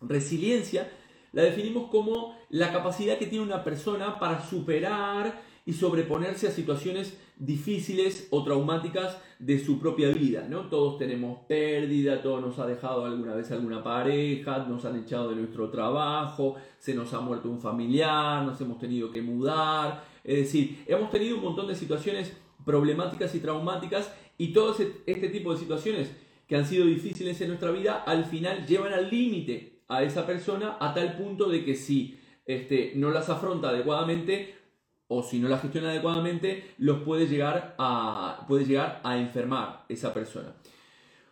resiliencia 0.00 0.90
la 1.32 1.42
definimos 1.42 1.90
como 1.90 2.36
la 2.50 2.72
capacidad 2.72 3.18
que 3.18 3.26
tiene 3.26 3.44
una 3.44 3.64
persona 3.64 4.18
para 4.18 4.42
superar 4.42 5.42
y 5.66 5.72
sobreponerse 5.72 6.46
a 6.46 6.50
situaciones 6.50 7.18
difíciles 7.36 8.28
o 8.30 8.42
traumáticas 8.42 9.20
de 9.38 9.62
su 9.62 9.78
propia 9.78 10.08
vida, 10.08 10.46
¿no? 10.48 10.68
Todos 10.70 10.96
tenemos 10.96 11.40
pérdida, 11.46 12.22
todos 12.22 12.40
nos 12.40 12.58
ha 12.58 12.66
dejado 12.66 13.04
alguna 13.04 13.34
vez 13.34 13.50
alguna 13.50 13.82
pareja, 13.82 14.64
nos 14.66 14.84
han 14.86 14.96
echado 14.96 15.30
de 15.30 15.36
nuestro 15.36 15.68
trabajo, 15.68 16.54
se 16.78 16.94
nos 16.94 17.12
ha 17.12 17.20
muerto 17.20 17.50
un 17.50 17.60
familiar, 17.60 18.44
nos 18.46 18.58
hemos 18.60 18.78
tenido 18.78 19.10
que 19.10 19.20
mudar, 19.20 20.04
es 20.26 20.38
decir, 20.38 20.82
hemos 20.86 21.10
tenido 21.10 21.36
un 21.36 21.42
montón 21.42 21.68
de 21.68 21.76
situaciones 21.76 22.36
problemáticas 22.64 23.34
y 23.34 23.40
traumáticas 23.40 24.12
y 24.36 24.52
todo 24.52 24.76
este 25.06 25.28
tipo 25.28 25.52
de 25.52 25.60
situaciones 25.60 26.10
que 26.48 26.56
han 26.56 26.66
sido 26.66 26.84
difíciles 26.84 27.40
en 27.40 27.48
nuestra 27.48 27.70
vida 27.70 28.02
al 28.04 28.24
final 28.24 28.66
llevan 28.66 28.92
al 28.92 29.08
límite 29.08 29.82
a 29.88 30.02
esa 30.02 30.26
persona 30.26 30.76
a 30.80 30.92
tal 30.92 31.16
punto 31.16 31.48
de 31.48 31.64
que 31.64 31.76
si 31.76 32.18
este, 32.44 32.92
no 32.96 33.10
las 33.10 33.28
afronta 33.28 33.68
adecuadamente 33.68 34.56
o 35.08 35.22
si 35.22 35.38
no 35.38 35.48
la 35.48 35.58
gestiona 35.58 35.90
adecuadamente, 35.90 36.74
los 36.78 37.02
puede 37.02 37.28
llegar 37.28 37.76
a, 37.78 38.44
puede 38.48 38.64
llegar 38.64 39.00
a 39.04 39.18
enfermar 39.18 39.84
esa 39.88 40.12
persona. 40.12 40.56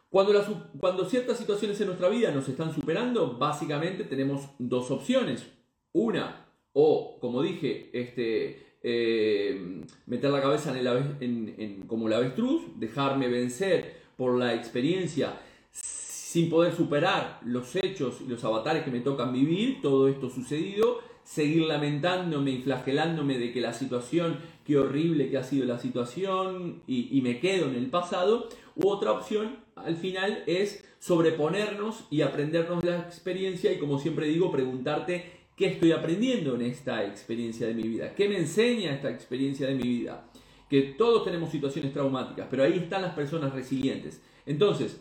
Cuando, 0.08 0.32
cuando 0.78 1.04
ciertas 1.04 1.38
situaciones 1.38 1.80
en 1.80 1.88
nuestra 1.88 2.08
vida 2.08 2.30
nos 2.30 2.48
están 2.48 2.72
superando, 2.72 3.36
básicamente 3.36 4.04
tenemos 4.04 4.48
dos 4.60 4.92
opciones. 4.92 5.44
Una, 5.92 6.46
o 6.72 7.18
como 7.18 7.42
dije, 7.42 7.90
este, 7.92 8.73
eh, 8.86 9.80
meter 10.04 10.30
la 10.30 10.42
cabeza 10.42 10.70
en 10.70 10.86
el 10.86 11.56
en, 11.58 11.84
como 11.86 12.06
la 12.06 12.18
avestruz, 12.18 12.78
dejarme 12.78 13.28
vencer 13.28 14.02
por 14.16 14.38
la 14.38 14.54
experiencia 14.54 15.40
sin 15.70 16.50
poder 16.50 16.74
superar 16.74 17.40
los 17.44 17.74
hechos 17.76 18.20
y 18.20 18.28
los 18.28 18.44
avatares 18.44 18.82
que 18.82 18.90
me 18.90 19.00
tocan 19.00 19.32
vivir, 19.32 19.80
todo 19.80 20.06
esto 20.08 20.28
sucedido, 20.28 21.00
seguir 21.22 21.62
lamentándome 21.62 22.50
y 22.50 22.62
flagelándome 22.62 23.38
de 23.38 23.52
que 23.52 23.60
la 23.62 23.72
situación, 23.72 24.38
qué 24.66 24.76
horrible 24.76 25.30
que 25.30 25.38
ha 25.38 25.44
sido 25.44 25.64
la 25.64 25.78
situación 25.78 26.82
y, 26.86 27.20
me 27.22 27.40
quedo 27.40 27.68
en 27.68 27.76
el 27.76 27.86
pasado. 27.86 28.48
U 28.76 28.88
otra 28.88 29.12
opción, 29.12 29.60
al 29.76 29.96
final, 29.96 30.42
es 30.46 30.84
sobreponernos 30.98 32.04
y 32.10 32.20
aprendernos 32.20 32.84
la 32.84 32.98
experiencia 32.98 33.72
y 33.72 33.78
como 33.78 33.98
siempre 33.98 34.26
digo, 34.26 34.52
preguntarte 34.52 35.43
qué 35.56 35.66
estoy 35.66 35.92
aprendiendo 35.92 36.54
en 36.54 36.62
esta 36.62 37.04
experiencia 37.04 37.66
de 37.66 37.74
mi 37.74 37.82
vida, 37.82 38.14
qué 38.14 38.28
me 38.28 38.38
enseña 38.38 38.92
esta 38.92 39.10
experiencia 39.10 39.66
de 39.66 39.74
mi 39.74 39.84
vida. 39.84 40.24
Que 40.68 40.94
todos 40.98 41.24
tenemos 41.24 41.50
situaciones 41.50 41.92
traumáticas, 41.92 42.48
pero 42.50 42.64
ahí 42.64 42.78
están 42.78 43.02
las 43.02 43.14
personas 43.14 43.52
resilientes. 43.52 44.22
Entonces, 44.46 45.00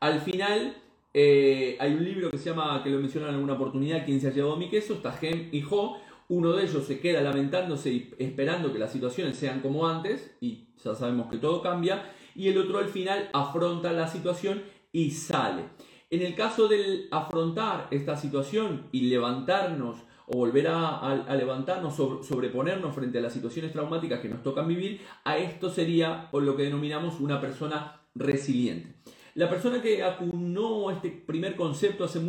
al 0.00 0.20
final 0.20 0.76
eh, 1.14 1.76
hay 1.78 1.92
un 1.94 2.04
libro 2.04 2.30
que 2.30 2.38
se 2.38 2.50
llama, 2.50 2.82
que 2.82 2.90
lo 2.90 2.98
mencionan 2.98 3.30
en 3.30 3.36
alguna 3.36 3.54
oportunidad, 3.54 4.04
¿Quién 4.04 4.20
se 4.20 4.28
ha 4.28 4.32
llevado 4.32 4.56
mi 4.56 4.68
queso? 4.68 4.94
Está 4.94 5.12
Gem 5.12 5.48
y 5.52 5.62
Jo. 5.62 5.98
Uno 6.28 6.52
de 6.52 6.64
ellos 6.64 6.84
se 6.86 7.00
queda 7.00 7.20
lamentándose 7.20 7.90
y 7.90 8.10
esperando 8.18 8.72
que 8.72 8.78
las 8.78 8.92
situaciones 8.92 9.36
sean 9.36 9.60
como 9.60 9.86
antes, 9.86 10.34
y 10.40 10.64
ya 10.82 10.94
sabemos 10.94 11.30
que 11.30 11.36
todo 11.36 11.62
cambia, 11.62 12.10
y 12.34 12.48
el 12.48 12.58
otro 12.58 12.78
al 12.78 12.88
final 12.88 13.28
afronta 13.32 13.92
la 13.92 14.08
situación 14.08 14.62
y 14.90 15.10
sale. 15.10 15.64
En 16.14 16.22
el 16.22 16.36
caso 16.36 16.68
del 16.68 17.08
afrontar 17.10 17.88
esta 17.90 18.16
situación 18.16 18.86
y 18.92 19.08
levantarnos 19.08 19.96
o 20.28 20.36
volver 20.36 20.68
a, 20.68 21.26
levantarnos, 21.34 21.96
sobreponernos 21.96 22.94
frente 22.94 23.18
a 23.18 23.20
las 23.20 23.32
situaciones 23.32 23.72
traumáticas 23.72 24.20
que 24.20 24.28
nos 24.28 24.40
tocan 24.40 24.68
vivir, 24.68 25.00
a 25.24 25.38
esto 25.38 25.70
sería 25.70 26.28
lo 26.32 26.56
que 26.56 26.62
denominamos 26.62 27.18
una 27.18 27.40
persona 27.40 28.00
resiliente. 28.14 28.94
La 29.34 29.50
persona 29.50 29.82
que 29.82 30.04
acunó 30.04 30.92
este 30.92 31.10
primer 31.10 31.56
concepto 31.56 32.04
hace, 32.04 32.20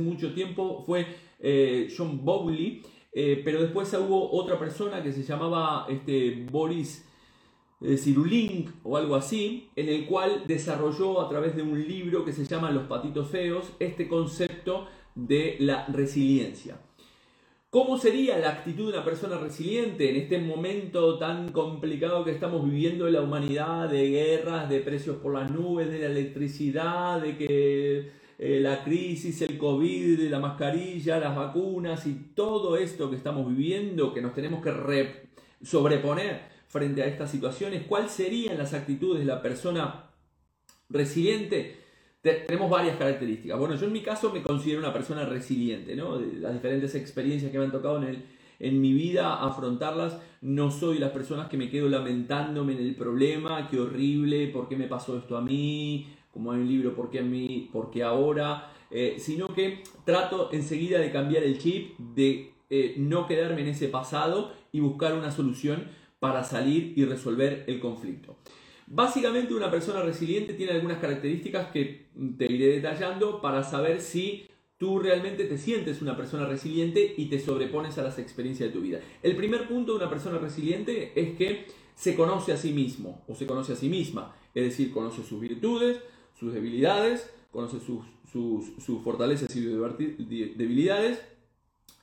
mucho 0.00 0.34
tiempo 0.34 0.82
fue 0.84 1.06
eh, 1.38 1.86
John 1.96 2.24
Bowley, 2.24 2.82
eh, 3.12 3.42
pero 3.44 3.62
después 3.62 3.94
hubo 3.94 4.32
otra 4.32 4.58
persona 4.58 5.04
que 5.04 5.12
se 5.12 5.22
llamaba 5.22 5.86
este, 5.88 6.48
Boris 6.50 7.08
eh, 7.80 7.96
Cyrulnik 7.96 8.70
o 8.82 8.96
algo 8.96 9.16
así, 9.16 9.70
en 9.76 9.88
el 9.88 10.06
cual 10.06 10.44
desarrolló 10.46 11.20
a 11.20 11.28
través 11.28 11.56
de 11.56 11.62
un 11.62 11.86
libro 11.86 12.24
que 12.24 12.32
se 12.32 12.44
llama 12.44 12.70
Los 12.70 12.84
patitos 12.84 13.28
feos 13.28 13.72
este 13.78 14.08
concepto 14.08 14.86
de 15.14 15.56
la 15.60 15.86
resiliencia. 15.86 16.78
¿Cómo 17.70 17.98
sería 17.98 18.36
la 18.38 18.50
actitud 18.50 18.90
de 18.90 18.98
una 18.98 19.04
persona 19.04 19.38
resiliente 19.38 20.10
en 20.10 20.16
este 20.16 20.38
momento 20.38 21.18
tan 21.18 21.52
complicado 21.52 22.24
que 22.24 22.32
estamos 22.32 22.68
viviendo 22.68 23.06
en 23.06 23.12
la 23.12 23.22
humanidad, 23.22 23.88
de 23.88 24.10
guerras, 24.10 24.68
de 24.68 24.80
precios 24.80 25.18
por 25.18 25.34
las 25.34 25.52
nubes, 25.52 25.88
de 25.88 26.00
la 26.00 26.06
electricidad, 26.06 27.20
de 27.20 27.36
que 27.36 28.10
eh, 28.38 28.58
la 28.58 28.82
crisis, 28.82 29.40
el 29.42 29.56
COVID, 29.56 30.28
la 30.30 30.40
mascarilla, 30.40 31.20
las 31.20 31.36
vacunas 31.36 32.06
y 32.08 32.32
todo 32.34 32.76
esto 32.76 33.08
que 33.08 33.16
estamos 33.16 33.48
viviendo, 33.48 34.12
que 34.12 34.20
nos 34.20 34.34
tenemos 34.34 34.64
que 34.64 35.30
sobreponer 35.62 36.49
frente 36.70 37.02
a 37.02 37.06
estas 37.06 37.30
situaciones? 37.30 37.82
¿Cuáles 37.86 38.12
serían 38.12 38.56
las 38.56 38.72
actitudes 38.72 39.20
de 39.20 39.26
la 39.26 39.42
persona 39.42 40.06
resiliente? 40.88 41.78
tenemos 42.22 42.68
varias 42.68 42.98
características. 42.98 43.58
Bueno, 43.58 43.76
yo 43.76 43.86
en 43.86 43.92
mi 43.92 44.02
caso 44.02 44.30
me 44.30 44.42
considero 44.42 44.80
una 44.80 44.92
persona 44.92 45.24
resiliente, 45.24 45.96
¿no? 45.96 46.20
Las 46.20 46.52
diferentes 46.52 46.94
experiencias 46.94 47.50
que 47.50 47.58
me 47.58 47.64
han 47.64 47.72
tocado 47.72 47.96
en, 47.96 48.08
el, 48.08 48.24
en 48.58 48.78
mi 48.78 48.92
vida, 48.92 49.42
afrontarlas, 49.42 50.18
no 50.42 50.70
soy 50.70 50.98
las 50.98 51.12
personas 51.12 51.48
que 51.48 51.56
me 51.56 51.70
quedo 51.70 51.88
lamentándome 51.88 52.74
en 52.74 52.80
el 52.80 52.94
problema, 52.94 53.68
qué 53.70 53.80
horrible, 53.80 54.48
por 54.48 54.68
qué 54.68 54.76
me 54.76 54.86
pasó 54.86 55.16
esto 55.16 55.36
a 55.36 55.40
mí, 55.40 56.08
como 56.30 56.52
hay 56.52 56.60
un 56.60 56.68
libro, 56.68 56.94
por 56.94 57.10
qué 57.10 57.20
a 57.20 57.22
mí, 57.22 57.70
por 57.72 57.90
qué 57.90 58.02
ahora, 58.02 58.70
eh, 58.90 59.16
sino 59.18 59.54
que 59.54 59.82
trato 60.04 60.50
enseguida 60.52 60.98
de 60.98 61.10
cambiar 61.10 61.42
el 61.42 61.58
chip, 61.58 61.98
de 61.98 62.52
eh, 62.68 62.94
no 62.98 63.26
quedarme 63.26 63.62
en 63.62 63.68
ese 63.68 63.88
pasado 63.88 64.52
y 64.72 64.80
buscar 64.80 65.14
una 65.14 65.30
solución 65.30 65.88
para 66.20 66.44
salir 66.44 66.92
y 66.96 67.04
resolver 67.04 67.64
el 67.66 67.80
conflicto. 67.80 68.36
Básicamente 68.86 69.54
una 69.54 69.70
persona 69.70 70.02
resiliente 70.02 70.54
tiene 70.54 70.72
algunas 70.72 70.98
características 70.98 71.70
que 71.72 72.08
te 72.36 72.52
iré 72.52 72.66
detallando 72.66 73.40
para 73.40 73.64
saber 73.64 74.00
si 74.00 74.46
tú 74.78 74.98
realmente 74.98 75.44
te 75.44 75.58
sientes 75.58 76.02
una 76.02 76.16
persona 76.16 76.46
resiliente 76.46 77.14
y 77.16 77.26
te 77.26 77.38
sobrepones 77.38 77.98
a 77.98 78.02
las 78.02 78.18
experiencias 78.18 78.68
de 78.68 78.72
tu 78.72 78.82
vida. 78.82 79.00
El 79.22 79.36
primer 79.36 79.68
punto 79.68 79.92
de 79.92 79.98
una 79.98 80.10
persona 80.10 80.38
resiliente 80.38 81.12
es 81.14 81.36
que 81.36 81.66
se 81.94 82.14
conoce 82.16 82.52
a 82.52 82.56
sí 82.56 82.72
mismo 82.72 83.22
o 83.28 83.34
se 83.34 83.46
conoce 83.46 83.74
a 83.74 83.76
sí 83.76 83.88
misma, 83.88 84.34
es 84.54 84.64
decir, 84.64 84.90
conoce 84.90 85.22
sus 85.22 85.40
virtudes, 85.40 86.00
sus 86.38 86.52
debilidades, 86.52 87.30
conoce 87.52 87.78
sus, 87.78 88.04
sus 88.32 89.02
fortalezas 89.02 89.54
y 89.54 89.60
debilidades 89.60 91.20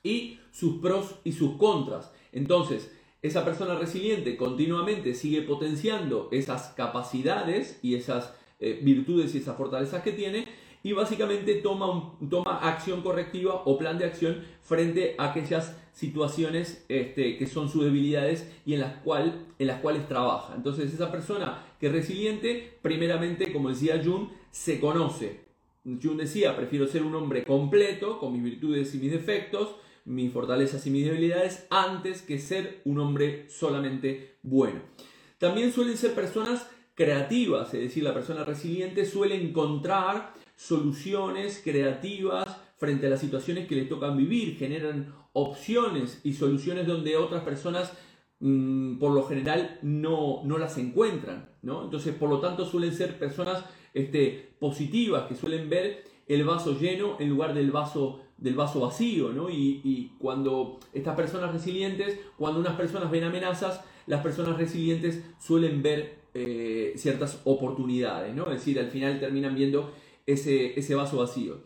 y 0.04 0.40
sus 0.52 0.80
pros 0.80 1.16
y 1.24 1.32
sus 1.34 1.58
contras. 1.58 2.12
Entonces, 2.32 2.92
esa 3.22 3.44
persona 3.44 3.76
resiliente 3.76 4.38
continuamente 4.38 5.14
sigue 5.14 5.42
potenciando 5.42 6.30
esas 6.32 6.74
capacidades 6.76 7.80
y 7.82 7.96
esas 7.96 8.34
eh, 8.60 8.80
virtudes 8.84 9.34
y 9.34 9.40
esas 9.40 9.58
fortalezas 9.58 10.04
que 10.04 10.12
tiene 10.12 10.46
y 10.84 10.94
básicamente 10.94 11.56
toma, 11.56 12.14
toma 12.30 12.60
acción 12.60 13.02
correctiva 13.02 13.64
o 13.66 13.78
plan 13.78 13.98
de 13.98 14.06
acción 14.06 14.44
frente 14.62 15.16
a 15.18 15.32
aquellas 15.32 15.76
situaciones 15.92 16.86
este, 16.88 17.38
que 17.38 17.48
son 17.48 17.70
sus 17.70 17.84
debilidades 17.84 18.50
y 18.66 18.76
en 18.76 18.82
las, 18.82 18.94
cual, 18.98 19.48
en 19.58 19.68
las 19.68 19.82
cuales 19.82 20.08
trabaja. 20.08 20.54
Entonces 20.56 20.94
esa 20.94 21.12
persona 21.12 21.66
que 21.80 21.88
es 21.88 21.92
resiliente, 21.92 22.78
primeramente, 22.82 23.52
como 23.52 23.70
decía 23.70 24.02
Jung, 24.04 24.30
se 24.52 24.80
conoce. 24.80 25.42
Jung 25.84 26.18
decía, 26.18 26.56
prefiero 26.56 26.88
ser 26.88 27.04
un 27.04 27.16
hombre 27.16 27.44
completo, 27.44 28.20
con 28.20 28.34
mis 28.34 28.44
virtudes 28.44 28.94
y 28.94 29.00
mis 29.00 29.12
defectos, 29.12 29.76
mis 30.08 30.32
fortalezas 30.32 30.88
y 30.88 30.90
mis 30.90 31.06
debilidades 31.06 31.68
antes 31.70 32.22
que 32.22 32.40
ser 32.40 32.82
un 32.86 33.00
hombre 33.00 33.46
solamente 33.50 34.38
bueno. 34.42 34.82
También 35.38 35.74
suelen 35.74 35.98
ser 35.98 36.14
personas 36.14 36.66
creativas, 36.96 37.74
es 37.74 37.82
decir, 37.82 38.04
la 38.04 38.14
persona 38.14 38.46
resiliente 38.46 39.06
suele 39.06 39.36
encontrar 39.36 40.34
soluciones 40.56 41.62
creativas 41.64 42.58
frente 42.78 43.08
a 43.08 43.10
las 43.10 43.20
situaciones 43.20 43.68
que 43.68 43.76
le 43.76 43.84
tocan 43.84 44.16
vivir, 44.16 44.58
generan 44.58 45.14
opciones 45.34 46.22
y 46.24 46.34
soluciones 46.34 46.88
donde 46.88 47.18
otras 47.18 47.44
personas 47.44 47.92
mm, 48.40 49.00
por 49.00 49.12
lo 49.12 49.24
general 49.28 49.78
no, 49.82 50.42
no 50.46 50.58
las 50.58 50.78
encuentran. 50.78 51.50
¿no? 51.62 51.84
Entonces, 51.84 52.16
por 52.16 52.30
lo 52.30 52.40
tanto, 52.40 52.66
suelen 52.66 52.94
ser 52.94 53.20
personas 53.20 53.66
este, 53.94 54.56
positivas 54.60 55.28
que 55.28 55.36
suelen 55.36 55.70
ver 55.70 56.06
el 56.28 56.46
vaso 56.46 56.80
lleno 56.80 57.18
en 57.20 57.30
lugar 57.30 57.54
del 57.54 57.72
vaso 57.72 58.22
del 58.38 58.56
vaso 58.56 58.80
vacío, 58.82 59.32
¿no? 59.34 59.50
Y, 59.50 60.14
cuando 60.20 60.80
estas 60.94 61.16
personas 61.16 61.52
resilientes, 61.52 62.20
cuando 62.38 62.60
unas 62.60 62.76
personas 62.76 63.10
ven 63.12 63.24
amenazas, 63.24 63.84
las 64.06 64.22
personas 64.22 64.58
resilientes 64.58 65.24
suelen 65.40 65.82
ver 65.82 66.20
eh, 66.34 66.94
ciertas 66.96 67.42
oportunidades, 67.46 68.36
¿no? 68.36 68.44
Es 68.46 68.60
decir, 68.60 68.80
al 68.80 68.90
final 68.90 69.20
terminan 69.20 69.56
viendo 69.56 69.92
ese, 70.26 70.80
ese 70.80 70.96
vaso 70.96 71.18
vacío. 71.18 71.58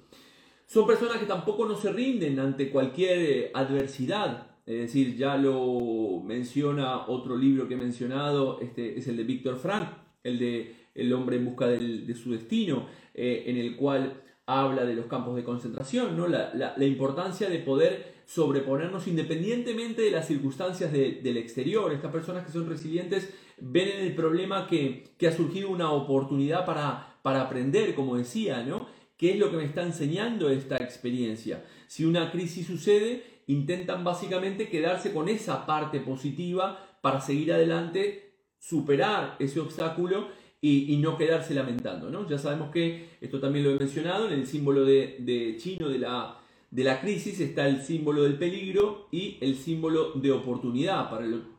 Son 0.65 0.87
personas 0.87 1.17
que 1.17 1.25
tampoco 1.25 1.67
no 1.67 1.75
se 1.75 1.91
rinden 1.91 2.39
ante 2.39 2.69
cualquier 2.69 3.19
eh, 3.19 3.51
adversidad. 3.53 4.47
Es 4.65 4.77
decir, 4.77 5.17
ya 5.17 5.35
lo 5.35 6.21
menciona 6.23 7.07
otro 7.07 7.35
libro 7.35 7.67
que 7.67 7.73
he 7.73 7.77
mencionado, 7.77 8.61
este 8.61 8.97
es 8.97 9.07
el 9.07 9.17
de 9.17 9.23
Víctor 9.23 9.57
Frank, 9.57 9.89
el 10.23 10.39
de 10.39 10.75
El 10.95 11.11
hombre 11.13 11.37
en 11.37 11.45
busca 11.45 11.67
de 11.67 12.15
su 12.15 12.31
destino, 12.31 12.87
eh, 13.13 13.43
en 13.47 13.57
el 13.57 13.75
cual 13.75 14.21
habla 14.45 14.85
de 14.85 14.95
los 14.95 15.05
campos 15.05 15.35
de 15.35 15.43
concentración, 15.43 16.17
¿no? 16.17 16.27
la, 16.27 16.75
importancia 16.79 17.49
de 17.49 17.59
poder 17.59 18.21
sobreponernos 18.25 19.07
independientemente 19.07 20.01
de 20.01 20.11
las 20.11 20.27
circunstancias 20.27 20.91
del 20.91 21.37
exterior. 21.37 21.91
Estas 21.91 22.11
personas 22.11 22.45
que 22.45 22.51
son 22.51 22.67
resilientes 22.67 23.33
ven 23.59 23.89
en 23.89 24.05
el 24.05 24.15
problema 24.15 24.67
que, 24.67 25.13
ha 25.25 25.31
surgido 25.31 25.69
una 25.69 25.91
oportunidad 25.91 26.65
para, 26.65 27.17
para 27.21 27.41
aprender, 27.41 27.93
como 27.95 28.17
decía, 28.17 28.63
¿no? 28.63 28.87
¿Qué 29.17 29.33
es 29.33 29.39
lo 29.39 29.51
que 29.51 29.57
me 29.57 29.65
está 29.65 29.83
enseñando 29.83 30.49
esta 30.49 30.77
experiencia? 30.77 31.63
Si 31.85 32.05
una 32.05 32.31
crisis 32.31 32.65
sucede, 32.65 33.43
intentan 33.45 34.03
básicamente 34.03 34.67
quedarse 34.67 35.13
con 35.13 35.29
esa 35.29 35.67
parte 35.67 35.99
positiva 35.99 36.97
para 37.01 37.21
seguir 37.21 37.53
adelante, 37.53 38.33
superar 38.57 39.35
ese 39.39 39.59
obstáculo 39.59 40.29
y, 40.61 40.97
no 40.97 41.17
quedarse 41.17 41.53
lamentando. 41.55 42.09
¿no? 42.09 42.29
Ya 42.29 42.37
sabemos 42.37 42.71
que, 42.71 43.09
esto 43.19 43.39
también 43.39 43.65
lo 43.65 43.71
he 43.71 43.79
mencionado, 43.79 44.27
en 44.27 44.33
el 44.33 44.45
símbolo 44.45 44.85
de, 44.85 45.57
chino 45.59 45.89
de 45.89 45.99
la, 45.99 46.39
de 46.69 46.83
la 46.83 47.01
crisis 47.01 47.39
está 47.39 47.67
el 47.67 47.81
símbolo 47.81 48.23
del 48.23 48.37
peligro 48.37 49.07
y 49.11 49.37
el 49.41 49.55
símbolo 49.55 50.13
de 50.13 50.31
oportunidad, 50.31 51.09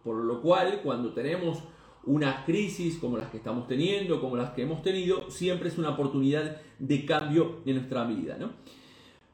por 0.03 0.15
lo 0.17 0.41
cual 0.41 0.81
cuando 0.83 1.13
tenemos 1.13 1.59
una 2.05 2.45
crisis 2.45 2.99
como 2.99 3.17
las 3.17 3.31
que 3.31 3.37
estamos 3.37 3.67
teniendo, 3.69 4.21
como 4.21 4.37
las 4.37 4.51
que 4.51 4.63
hemos 4.63 4.83
tenido, 4.83 5.31
siempre 5.31 5.69
es 5.69 5.79
una 5.79 5.91
oportunidad 5.91 6.61
de 6.79 7.05
cambio 7.05 7.61
en 7.65 7.77
nuestra 7.77 8.05
vida. 8.05 8.37
¿no? 8.39 8.51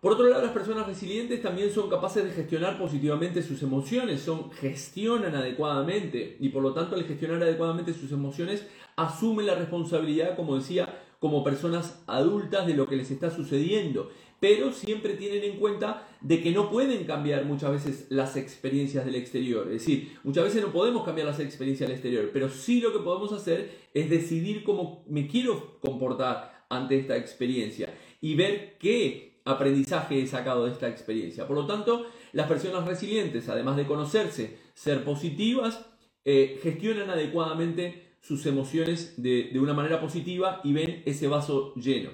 Por 0.01 0.13
otro 0.13 0.29
lado, 0.29 0.43
las 0.43 0.53
personas 0.53 0.87
resilientes 0.87 1.43
también 1.43 1.73
son 1.73 1.89
capaces 1.89 2.25
de 2.25 2.31
gestionar 2.31 2.79
positivamente 2.79 3.43
sus 3.43 3.63
emociones, 3.63 4.21
son, 4.21 4.51
gestionan 4.53 5.35
adecuadamente 5.35 6.37
y 6.41 6.51
por 6.51 6.63
lo 6.63 6.73
tanto 6.73 6.95
al 6.95 7.05
gestionar 7.05 7.43
adecuadamente 7.43 7.95
sus 7.95 8.13
emociones 8.13 8.67
asumen 8.99 9.47
la 9.47 9.55
responsabilidad, 9.55 10.37
como 10.37 10.57
decía, 10.57 11.03
como 11.19 11.43
personas 11.43 12.03
adultas 12.07 12.67
de 12.67 12.75
lo 12.75 12.87
que 12.87 12.97
les 12.97 13.11
está 13.11 13.31
sucediendo 13.31 14.11
pero 14.41 14.73
siempre 14.73 15.15
tienen 15.15 15.43
en 15.43 15.59
cuenta 15.59 16.07
de 16.21 16.41
que 16.41 16.53
no 16.53 16.71
pueden 16.71 17.05
cambiar 17.05 17.45
muchas 17.45 17.73
veces 17.73 18.07
las 18.11 18.37
experiencias 18.37 19.05
del 19.05 19.17
exterior. 19.17 19.67
Es 19.67 19.85
decir, 19.85 20.17
muchas 20.23 20.45
veces 20.45 20.63
no 20.63 20.73
podemos 20.73 21.05
cambiar 21.05 21.27
las 21.27 21.41
experiencias 21.41 21.89
del 21.89 21.97
exterior, 21.97 22.31
pero 22.33 22.49
sí 22.49 22.81
lo 22.81 22.93
que 22.93 23.01
podemos 23.01 23.33
hacer 23.33 23.71
es 23.95 24.09
decidir 24.11 24.63
cómo 24.63 25.05
me 25.09 25.27
quiero 25.27 25.79
comportar 25.81 26.67
ante 26.69 26.99
esta 26.99 27.17
experiencia 27.17 27.93
y 28.21 28.35
ver 28.35 28.77
qué 28.79 29.41
aprendizaje 29.45 30.23
he 30.23 30.27
sacado 30.27 30.67
de 30.67 30.73
esta 30.73 30.89
experiencia. 30.89 31.47
Por 31.47 31.57
lo 31.57 31.67
tanto, 31.67 32.07
las 32.33 32.47
personas 32.47 32.87
resilientes, 32.87 33.49
además 33.49 33.77
de 33.77 33.87
conocerse, 33.87 34.59
ser 34.75 35.03
positivas, 35.03 35.87
eh, 36.25 36.59
gestionan 36.63 37.11
adecuadamente 37.11 38.08
sus 38.29 38.45
emociones 38.47 39.15
de 39.17 39.59
una 39.59 39.73
manera 39.73 40.01
positiva 40.01 40.61
y 40.63 40.75
ven 40.75 41.03
ese 41.07 41.27
vaso 41.27 41.75
lleno. 41.75 42.11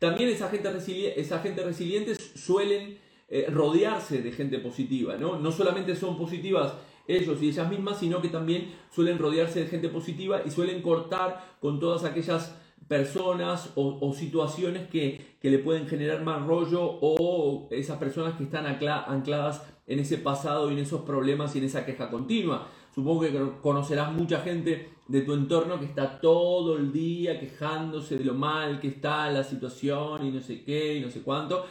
También 0.00 0.30
esa 0.30 0.48
gente, 0.48 1.20
esa 1.20 1.40
gente 1.40 1.62
resiliente 1.62 2.14
suelen 2.14 2.96
eh, 3.28 3.46
rodearse 3.50 4.22
de 4.22 4.32
gente 4.32 4.58
positiva, 4.58 5.18
¿no? 5.18 5.38
No 5.38 5.52
solamente 5.52 5.94
son 5.94 6.16
positivas 6.16 6.72
ellos 7.06 7.42
y 7.42 7.48
ellas 7.48 7.68
mismas, 7.68 7.98
sino 7.98 8.22
que 8.22 8.28
también 8.28 8.72
suelen 8.90 9.18
rodearse 9.18 9.60
de 9.60 9.66
gente 9.66 9.90
positiva 9.90 10.40
y 10.44 10.50
suelen 10.50 10.80
cortar 10.80 11.56
con 11.60 11.78
todas 11.78 12.04
aquellas 12.04 12.56
personas 12.88 13.72
o, 13.74 14.12
situaciones 14.14 14.88
que, 14.88 15.36
que, 15.40 15.50
le 15.50 15.58
pueden 15.58 15.86
generar 15.86 16.22
más 16.24 16.46
rollo 16.46 16.80
o 16.82 17.68
esas 17.70 17.98
personas 17.98 18.36
que 18.36 18.44
están 18.44 18.66
ancladas 18.66 19.62
en 19.86 19.98
ese 19.98 20.16
pasado 20.16 20.70
y 20.70 20.74
en 20.74 20.80
esos 20.80 21.02
problemas 21.02 21.54
y 21.54 21.58
en 21.58 21.64
esa 21.66 21.84
queja 21.84 22.08
continua. 22.08 22.68
Supongo 22.94 23.20
que 23.20 23.32
conocerás 23.62 24.12
mucha 24.12 24.40
gente 24.40 24.90
de 25.06 25.22
tu 25.22 25.34
entorno 25.34 25.78
que 25.78 25.86
está 25.86 26.20
todo 26.20 26.76
el 26.76 26.92
día 26.92 27.38
quejándose 27.38 28.18
de 28.18 28.24
lo 28.24 28.34
mal 28.34 28.80
que 28.80 28.88
está 28.88 29.30
la 29.30 29.44
situación 29.44 30.26
y 30.26 30.30
no 30.30 30.40
sé 30.40 30.62
qué 30.64 30.96
y 30.96 31.00
no 31.00 31.10
sé 31.10 31.22
cuánto. 31.22 31.66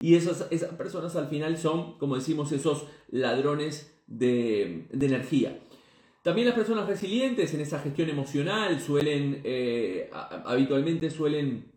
Y 0.00 0.14
esas, 0.14 0.48
esas 0.50 0.74
personas 0.74 1.14
al 1.16 1.28
final 1.28 1.56
son, 1.56 1.98
como 1.98 2.16
decimos, 2.16 2.52
esos 2.52 2.86
ladrones 3.10 4.02
de, 4.06 4.86
energía. 4.92 5.60
También 6.22 6.48
las 6.48 6.56
personas 6.56 6.86
resilientes 6.86 7.52
en 7.54 7.60
esa 7.60 7.78
gestión 7.78 8.08
emocional 8.08 8.80
suelen, 8.80 9.40
eh, 9.44 10.10
habitualmente 10.12 11.10
suelen 11.10 11.72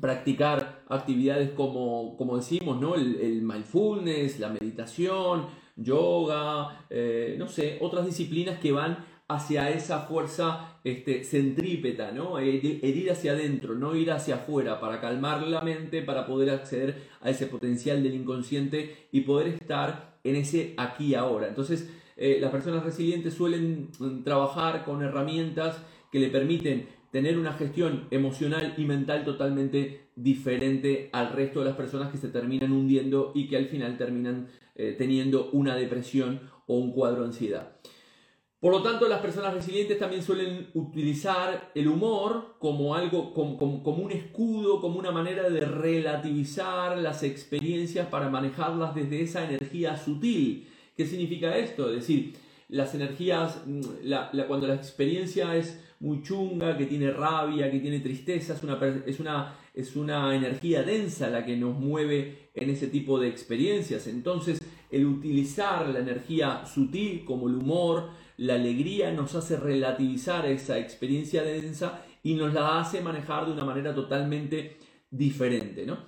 practicar 0.00 0.84
actividades 0.88 1.50
como, 1.50 2.16
como 2.16 2.36
decimos, 2.36 2.80
¿no? 2.80 2.94
el, 2.94 3.16
el 3.16 3.42
mindfulness, 3.42 4.38
la 4.40 4.48
meditación, 4.48 5.46
yoga, 5.76 6.86
eh, 6.90 7.36
no 7.38 7.48
sé, 7.48 7.78
otras 7.80 8.06
disciplinas 8.06 8.58
que 8.58 8.72
van 8.72 9.04
hacia 9.28 9.70
esa 9.70 10.00
fuerza 10.00 10.78
este, 10.84 11.24
centrípeta, 11.24 12.12
¿no? 12.12 12.40
ir 12.42 13.10
hacia 13.10 13.32
adentro, 13.32 13.74
no 13.74 13.94
ir 13.94 14.10
hacia 14.10 14.36
afuera, 14.36 14.80
para 14.80 15.00
calmar 15.00 15.42
la 15.42 15.62
mente, 15.62 16.02
para 16.02 16.26
poder 16.26 16.50
acceder 16.50 17.08
a 17.20 17.30
ese 17.30 17.46
potencial 17.46 18.02
del 18.02 18.14
inconsciente 18.14 19.08
y 19.10 19.22
poder 19.22 19.48
estar 19.48 20.18
en 20.24 20.36
ese 20.36 20.74
aquí 20.76 21.14
ahora. 21.14 21.48
Entonces, 21.48 21.88
eh, 22.16 22.38
las 22.40 22.50
personas 22.50 22.84
resilientes 22.84 23.34
suelen 23.34 23.90
mm, 23.98 24.22
trabajar 24.22 24.84
con 24.84 25.02
herramientas 25.02 25.76
que 26.10 26.20
le 26.20 26.28
permiten 26.28 26.86
tener 27.12 27.38
una 27.38 27.52
gestión 27.52 28.08
emocional 28.10 28.74
y 28.78 28.84
mental 28.86 29.24
totalmente 29.24 30.08
diferente 30.16 31.10
al 31.12 31.32
resto 31.32 31.60
de 31.60 31.66
las 31.66 31.76
personas 31.76 32.10
que 32.10 32.16
se 32.16 32.28
terminan 32.28 32.72
hundiendo 32.72 33.32
y 33.34 33.48
que 33.48 33.58
al 33.58 33.66
final 33.66 33.98
terminan 33.98 34.48
eh, 34.74 34.94
teniendo 34.96 35.50
una 35.52 35.76
depresión 35.76 36.40
o 36.66 36.78
un 36.78 36.92
cuadro 36.92 37.20
de 37.20 37.26
ansiedad. 37.26 37.76
Por 38.60 38.72
lo 38.72 38.82
tanto, 38.82 39.08
las 39.08 39.20
personas 39.20 39.52
resilientes 39.52 39.98
también 39.98 40.22
suelen 40.22 40.68
utilizar 40.72 41.72
el 41.74 41.88
humor 41.88 42.54
como 42.58 42.94
algo, 42.94 43.34
como, 43.34 43.56
un 43.58 44.12
escudo, 44.12 44.80
como 44.80 44.98
una 44.98 45.10
manera 45.10 45.50
de 45.50 45.60
relativizar 45.60 46.96
las 46.96 47.24
experiencias 47.24 48.06
para 48.06 48.30
manejarlas 48.30 48.94
desde 48.94 49.20
esa 49.20 49.44
energía 49.44 49.96
sutil. 49.96 50.68
¿Qué 50.96 51.04
significa 51.04 51.58
esto? 51.58 51.90
Es 51.90 51.96
decir, 51.96 52.36
las 52.68 52.94
energías, 52.94 53.64
mm, 53.66 53.80
cuando 54.46 54.68
la 54.68 54.74
experiencia 54.74 55.56
es 55.56 55.78
muy 56.02 56.20
chunga, 56.20 56.76
que 56.76 56.86
tiene 56.86 57.12
rabia, 57.12 57.70
que 57.70 57.78
tiene 57.78 58.00
tristeza, 58.00 58.54
es 58.54 58.62
una, 58.64 58.78
es 59.06 59.20
una, 59.20 59.54
es 59.72 59.96
una 59.96 60.34
energía 60.34 60.82
densa 60.82 61.30
la 61.30 61.46
que 61.46 61.56
nos 61.56 61.78
mueve 61.78 62.50
en 62.54 62.70
ese 62.70 62.88
tipo 62.88 63.20
de 63.20 63.28
experiencias. 63.28 64.08
Entonces, 64.08 64.60
el 64.90 65.06
utilizar 65.06 65.88
la 65.88 66.00
energía 66.00 66.66
sutil 66.66 67.24
como 67.24 67.48
el 67.48 67.54
humor, 67.54 68.10
la 68.36 68.54
alegría, 68.54 69.12
nos 69.12 69.36
hace 69.36 69.56
relativizar 69.56 70.44
esa 70.46 70.76
experiencia 70.76 71.42
densa 71.44 72.04
y 72.24 72.34
nos 72.34 72.52
la 72.52 72.80
hace 72.80 73.00
manejar 73.00 73.46
de 73.46 73.52
una 73.52 73.64
manera 73.64 73.94
totalmente 73.94 74.78
diferente. 75.08 75.86
¿no? 75.86 75.98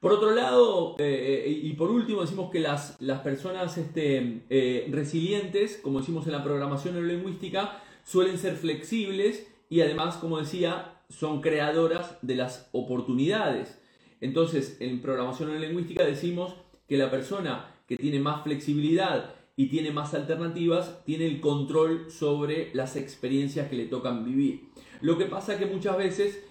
Por 0.00 0.12
otro 0.12 0.34
lado, 0.34 0.96
eh, 0.98 1.44
eh, 1.46 1.50
y 1.50 1.72
por 1.72 1.90
último, 1.90 2.20
decimos 2.20 2.50
que 2.50 2.60
las, 2.60 3.00
las 3.00 3.20
personas 3.20 3.78
este, 3.78 4.42
eh, 4.50 4.86
resilientes, 4.90 5.78
como 5.82 6.00
decimos 6.00 6.26
en 6.26 6.32
la 6.32 6.44
programación 6.44 6.94
neurolingüística, 6.94 7.82
suelen 8.04 8.38
ser 8.38 8.56
flexibles 8.56 9.46
y 9.68 9.80
además, 9.80 10.16
como 10.16 10.38
decía, 10.38 11.00
son 11.08 11.40
creadoras 11.40 12.16
de 12.22 12.36
las 12.36 12.68
oportunidades. 12.72 13.80
Entonces, 14.20 14.76
en 14.80 15.00
programación 15.00 15.48
neurolingüística 15.48 16.04
decimos 16.04 16.54
que 16.88 16.96
la 16.96 17.10
persona 17.10 17.74
que 17.86 17.96
tiene 17.96 18.20
más 18.20 18.42
flexibilidad 18.42 19.34
y 19.56 19.66
tiene 19.66 19.90
más 19.90 20.14
alternativas, 20.14 21.04
tiene 21.04 21.26
el 21.26 21.40
control 21.40 22.10
sobre 22.10 22.70
las 22.74 22.96
experiencias 22.96 23.68
que 23.68 23.76
le 23.76 23.86
tocan 23.86 24.24
vivir. 24.24 24.68
Lo 25.00 25.18
que 25.18 25.26
pasa 25.26 25.54
es 25.54 25.58
que 25.58 25.66
muchas 25.66 25.96
veces 25.96 26.42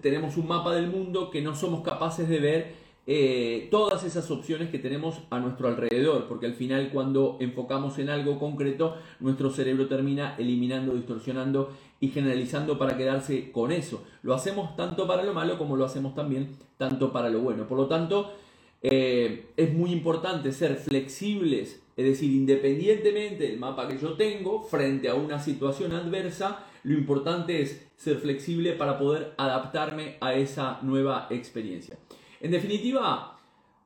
tenemos 0.00 0.36
un 0.36 0.48
mapa 0.48 0.74
del 0.74 0.88
mundo 0.88 1.30
que 1.30 1.40
no 1.40 1.54
somos 1.54 1.82
capaces 1.82 2.28
de 2.28 2.40
ver 2.40 2.74
eh, 3.04 3.66
todas 3.70 4.04
esas 4.04 4.30
opciones 4.30 4.70
que 4.70 4.78
tenemos 4.78 5.22
a 5.30 5.40
nuestro 5.40 5.66
alrededor, 5.66 6.28
porque 6.28 6.46
al 6.46 6.54
final 6.54 6.90
cuando 6.92 7.36
enfocamos 7.40 7.98
en 7.98 8.10
algo 8.10 8.38
concreto, 8.38 8.96
nuestro 9.18 9.50
cerebro 9.50 9.88
termina 9.88 10.36
eliminando, 10.38 10.94
distorsionando 10.94 11.72
y 11.98 12.08
generalizando 12.08 12.78
para 12.78 12.96
quedarse 12.96 13.50
con 13.50 13.72
eso. 13.72 14.04
Lo 14.22 14.34
hacemos 14.34 14.76
tanto 14.76 15.06
para 15.08 15.24
lo 15.24 15.34
malo 15.34 15.58
como 15.58 15.76
lo 15.76 15.84
hacemos 15.84 16.14
también 16.14 16.50
tanto 16.76 17.12
para 17.12 17.28
lo 17.28 17.40
bueno. 17.40 17.66
Por 17.66 17.78
lo 17.78 17.86
tanto, 17.86 18.32
eh, 18.82 19.46
es 19.56 19.74
muy 19.74 19.90
importante 19.90 20.52
ser 20.52 20.76
flexibles, 20.76 21.82
es 21.96 22.04
decir, 22.04 22.32
independientemente 22.32 23.48
del 23.48 23.58
mapa 23.58 23.88
que 23.88 23.98
yo 23.98 24.14
tengo 24.14 24.62
frente 24.62 25.08
a 25.08 25.14
una 25.14 25.40
situación 25.40 25.92
adversa, 25.92 26.66
lo 26.84 26.94
importante 26.94 27.62
es 27.62 27.84
ser 27.96 28.18
flexible 28.18 28.72
para 28.72 28.98
poder 28.98 29.34
adaptarme 29.36 30.16
a 30.20 30.34
esa 30.34 30.78
nueva 30.82 31.26
experiencia. 31.30 31.96
En 32.42 32.50
definitiva, 32.50 33.38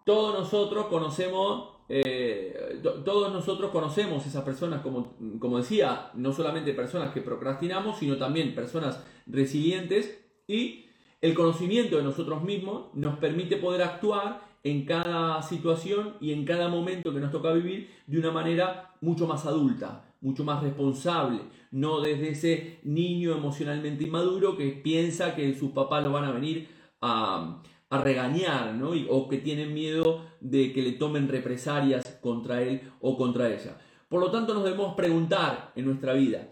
todos 0.06 0.32
nosotros 0.38 0.86
conocemos, 0.86 1.74
eh, 1.90 2.80
todos 3.04 3.30
nosotros 3.30 3.70
conocemos 3.70 4.26
esas 4.26 4.44
personas, 4.44 4.80
como, 4.80 5.14
como 5.38 5.58
decía, 5.58 6.10
no 6.14 6.32
solamente 6.32 6.72
personas 6.72 7.12
que 7.12 7.20
procrastinamos, 7.20 7.98
sino 7.98 8.16
también 8.16 8.54
personas 8.54 9.04
resilientes 9.26 10.24
y 10.48 10.86
el 11.20 11.34
conocimiento 11.34 11.98
de 11.98 12.02
nosotros 12.02 12.42
mismos 12.42 12.86
nos 12.94 13.18
permite 13.18 13.58
poder 13.58 13.82
actuar 13.82 14.40
en 14.64 14.86
cada 14.86 15.42
situación 15.42 16.14
y 16.22 16.32
en 16.32 16.46
cada 16.46 16.68
momento 16.68 17.12
que 17.12 17.20
nos 17.20 17.32
toca 17.32 17.52
vivir 17.52 17.90
de 18.06 18.18
una 18.18 18.30
manera 18.30 18.94
mucho 19.02 19.26
más 19.26 19.44
adulta, 19.44 20.14
mucho 20.22 20.44
más 20.44 20.62
responsable, 20.62 21.40
no 21.72 22.00
desde 22.00 22.30
ese 22.30 22.80
niño 22.84 23.32
emocionalmente 23.32 24.04
inmaduro 24.04 24.56
que 24.56 24.70
piensa 24.70 25.34
que 25.34 25.54
sus 25.54 25.72
papás 25.72 26.02
lo 26.02 26.12
van 26.12 26.24
a 26.24 26.32
venir 26.32 26.68
a, 27.02 27.62
regañar, 27.90 28.74
¿no? 28.74 28.90
o 29.10 29.28
que 29.28 29.38
tienen 29.38 29.74
miedo 29.74 30.24
de 30.40 30.72
que 30.72 30.82
le 30.82 30.92
tomen 30.92 31.28
represalias 31.28 32.18
contra 32.20 32.62
él 32.62 32.82
o 33.00 33.16
contra 33.16 33.48
ella. 33.48 33.78
Por 34.08 34.20
lo 34.20 34.30
tanto, 34.30 34.54
nos 34.54 34.64
debemos 34.64 34.94
preguntar 34.94 35.72
en 35.74 35.84
nuestra 35.84 36.12
vida, 36.12 36.48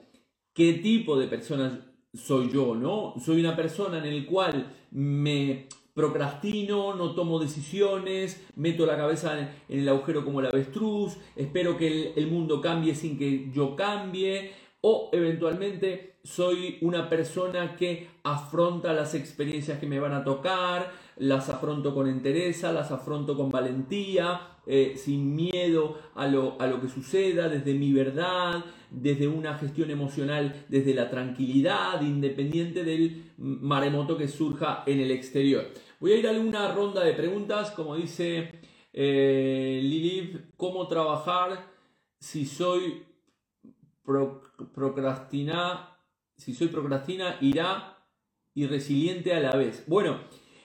¿qué 0.52 0.74
tipo 0.74 1.18
de 1.18 1.28
persona 1.28 1.94
soy 2.12 2.50
yo, 2.50 2.74
no? 2.74 3.14
Soy 3.18 3.40
una 3.40 3.56
persona 3.56 3.98
en 3.98 4.06
el 4.06 4.26
cual 4.26 4.72
me 4.90 5.68
procrastino, 5.94 6.94
no 6.94 7.14
tomo 7.14 7.38
decisiones, 7.38 8.44
meto 8.56 8.84
la 8.84 8.96
cabeza 8.96 9.38
en 9.68 9.80
el 9.80 9.88
agujero 9.88 10.24
como 10.24 10.40
el 10.40 10.46
avestruz, 10.46 11.16
espero 11.36 11.76
que 11.76 12.12
el, 12.16 12.26
mundo 12.26 12.60
cambie 12.60 12.94
sin 12.94 13.16
que 13.16 13.50
yo 13.52 13.76
cambie, 13.76 14.52
o 14.80 15.08
eventualmente 15.12 16.16
soy 16.24 16.78
una 16.80 17.08
persona 17.08 17.76
que 17.76 18.08
afronta 18.24 18.92
las 18.92 19.14
experiencias 19.14 19.78
que 19.78 19.86
me 19.86 20.00
van 20.00 20.12
a 20.12 20.24
tocar, 20.24 20.92
las 21.16 21.48
afronto 21.48 21.94
con 21.94 22.08
entereza, 22.08 22.72
las 22.72 22.90
afronto 22.90 23.36
con 23.36 23.50
valentía, 23.50 24.58
eh, 24.66 24.94
sin 24.96 25.34
miedo 25.34 25.98
a 26.14 26.26
lo, 26.26 26.60
a 26.60 26.66
lo 26.66 26.80
que 26.80 26.88
suceda, 26.88 27.48
desde 27.48 27.74
mi 27.74 27.92
verdad, 27.92 28.64
desde 28.90 29.28
una 29.28 29.58
gestión 29.58 29.90
emocional, 29.90 30.64
desde 30.68 30.94
la 30.94 31.10
tranquilidad, 31.10 32.00
independiente 32.00 32.84
del 32.84 33.32
maremoto 33.36 34.16
que 34.16 34.28
surja 34.28 34.82
en 34.86 35.00
el 35.00 35.10
exterior. 35.10 35.66
Voy 36.00 36.12
a 36.12 36.16
ir 36.16 36.26
a 36.28 36.32
una 36.32 36.72
ronda 36.72 37.04
de 37.04 37.12
preguntas, 37.12 37.70
como 37.72 37.96
dice 37.96 38.52
eh, 38.92 40.46
¿cómo 40.56 40.86
trabajar 40.86 41.66
si 42.18 42.46
soy 42.46 43.02
procrastina, 44.74 45.98
si 46.36 46.54
soy 46.54 46.68
procrastina, 46.68 47.36
irá 47.40 47.98
y 48.54 48.66
resiliente 48.66 49.34
a 49.34 49.40
la 49.40 49.56
vez? 49.56 49.84
Bueno, 49.86 50.20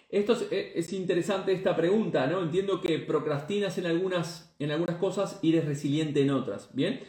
esto 0.09 0.35
es, 0.49 0.91
interesante 0.93 1.53
esta 1.53 1.75
pregunta, 1.75 2.25
¿no? 2.25 2.41
Entiendo 2.41 2.81
que 2.81 2.97
procrastinas 2.97 3.77
en 3.77 3.85
algunas, 3.85 4.55
en 4.57 4.71
algunas 4.71 4.95
cosas 4.95 5.37
y 5.43 5.49
eres 5.49 5.65
resiliente 5.65 6.21
en 6.21 6.31
otras, 6.31 6.69
¿bien? 6.73 7.01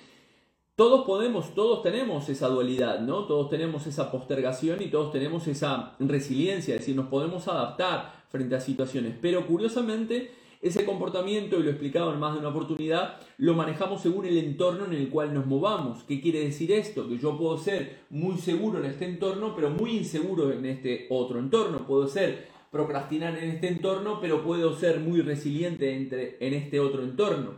Todos 0.76 1.06
podemos, 1.06 1.54
todos 1.54 1.82
tenemos 1.82 2.28
esa 2.28 2.48
dualidad, 2.48 3.00
¿no? 3.00 3.24
Todos 3.24 3.48
tenemos 3.48 3.86
esa 3.86 4.10
postergación 4.10 4.82
y 4.82 4.88
todos 4.88 5.12
tenemos 5.12 5.46
esa 5.46 5.96
resiliencia, 5.98 6.74
es 6.74 6.80
decir, 6.80 6.94
nos 6.94 7.08
podemos 7.08 7.48
adaptar 7.48 8.24
frente 8.28 8.54
a 8.54 8.60
situaciones. 8.60 9.14
Pero 9.20 9.46
curiosamente, 9.46 10.32
ese 10.60 10.84
comportamiento, 10.84 11.58
y 11.58 11.62
lo 11.62 11.68
he 11.68 11.72
explicado 11.72 12.12
en 12.12 12.20
más 12.20 12.34
de 12.34 12.40
una 12.40 12.48
oportunidad, 12.48 13.16
lo 13.38 13.54
manejamos 13.54 14.02
según 14.02 14.26
el 14.26 14.36
entorno 14.36 14.84
en 14.84 14.92
el 14.92 15.08
cual 15.08 15.32
nos 15.32 15.46
movamos. 15.46 16.04
¿Qué 16.04 16.20
quiere 16.20 16.40
decir 16.40 16.70
esto? 16.70 17.08
Que 17.08 17.16
yo 17.16 17.38
puedo 17.38 17.56
ser 17.56 18.00
muy 18.10 18.36
seguro 18.36 18.78
en 18.78 18.84
este 18.84 19.06
entorno, 19.06 19.54
pero 19.56 19.70
muy 19.70 19.96
inseguro 19.96 20.52
en 20.52 20.66
este 20.66 21.06
otro 21.08 21.38
entorno. 21.38 21.86
Puedo 21.86 22.06
ser 22.08 22.49
procrastinar 22.70 23.36
en 23.38 23.50
este 23.50 23.68
entorno, 23.68 24.20
pero 24.20 24.44
puedo 24.44 24.76
ser 24.76 25.00
muy 25.00 25.20
resiliente 25.22 25.94
entre, 25.94 26.36
en 26.40 26.54
este 26.54 26.80
otro 26.80 27.02
entorno. 27.02 27.54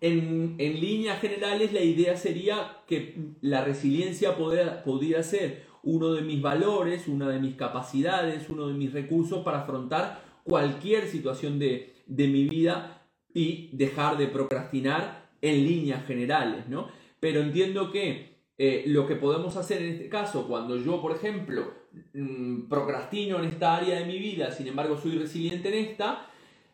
En, 0.00 0.56
líneas 0.58 1.20
generales, 1.20 1.72
la 1.72 1.80
idea 1.80 2.16
sería 2.16 2.78
que 2.88 3.34
la 3.40 3.64
resiliencia 3.64 4.36
podría 4.36 5.22
ser 5.22 5.64
uno 5.84 6.12
de 6.12 6.22
mis 6.22 6.42
valores, 6.42 7.06
una 7.06 7.28
de 7.28 7.38
mis 7.38 7.54
capacidades, 7.54 8.50
uno 8.50 8.66
de 8.66 8.74
mis 8.74 8.92
recursos 8.92 9.44
para 9.44 9.60
afrontar 9.60 10.20
cualquier 10.42 11.06
situación 11.06 11.60
de, 11.60 11.94
mi 12.08 12.48
vida 12.48 13.06
y 13.32 13.70
dejar 13.72 14.18
de 14.18 14.26
procrastinar 14.26 15.30
en 15.40 15.64
líneas 15.64 16.04
generales, 16.04 16.68
¿no? 16.68 16.88
Pero 17.20 17.40
entiendo 17.40 17.92
que 17.92 18.31
eh, 18.64 18.84
lo 18.86 19.06
que 19.06 19.16
podemos 19.16 19.56
hacer 19.56 19.82
en 19.82 19.94
este 19.94 20.08
caso, 20.08 20.46
cuando 20.46 20.76
yo, 20.76 21.00
por 21.00 21.12
ejemplo, 21.12 21.82
Mm, 22.14 22.68
procrastino 22.68 23.38
en 23.38 23.44
esta 23.44 23.76
área 23.76 23.98
de 23.98 24.06
mi 24.06 24.18
vida, 24.18 24.50
sin 24.50 24.66
embargo 24.66 24.96
soy 24.96 25.18
resiliente 25.18 25.68
en 25.68 25.86
esta, 25.86 26.26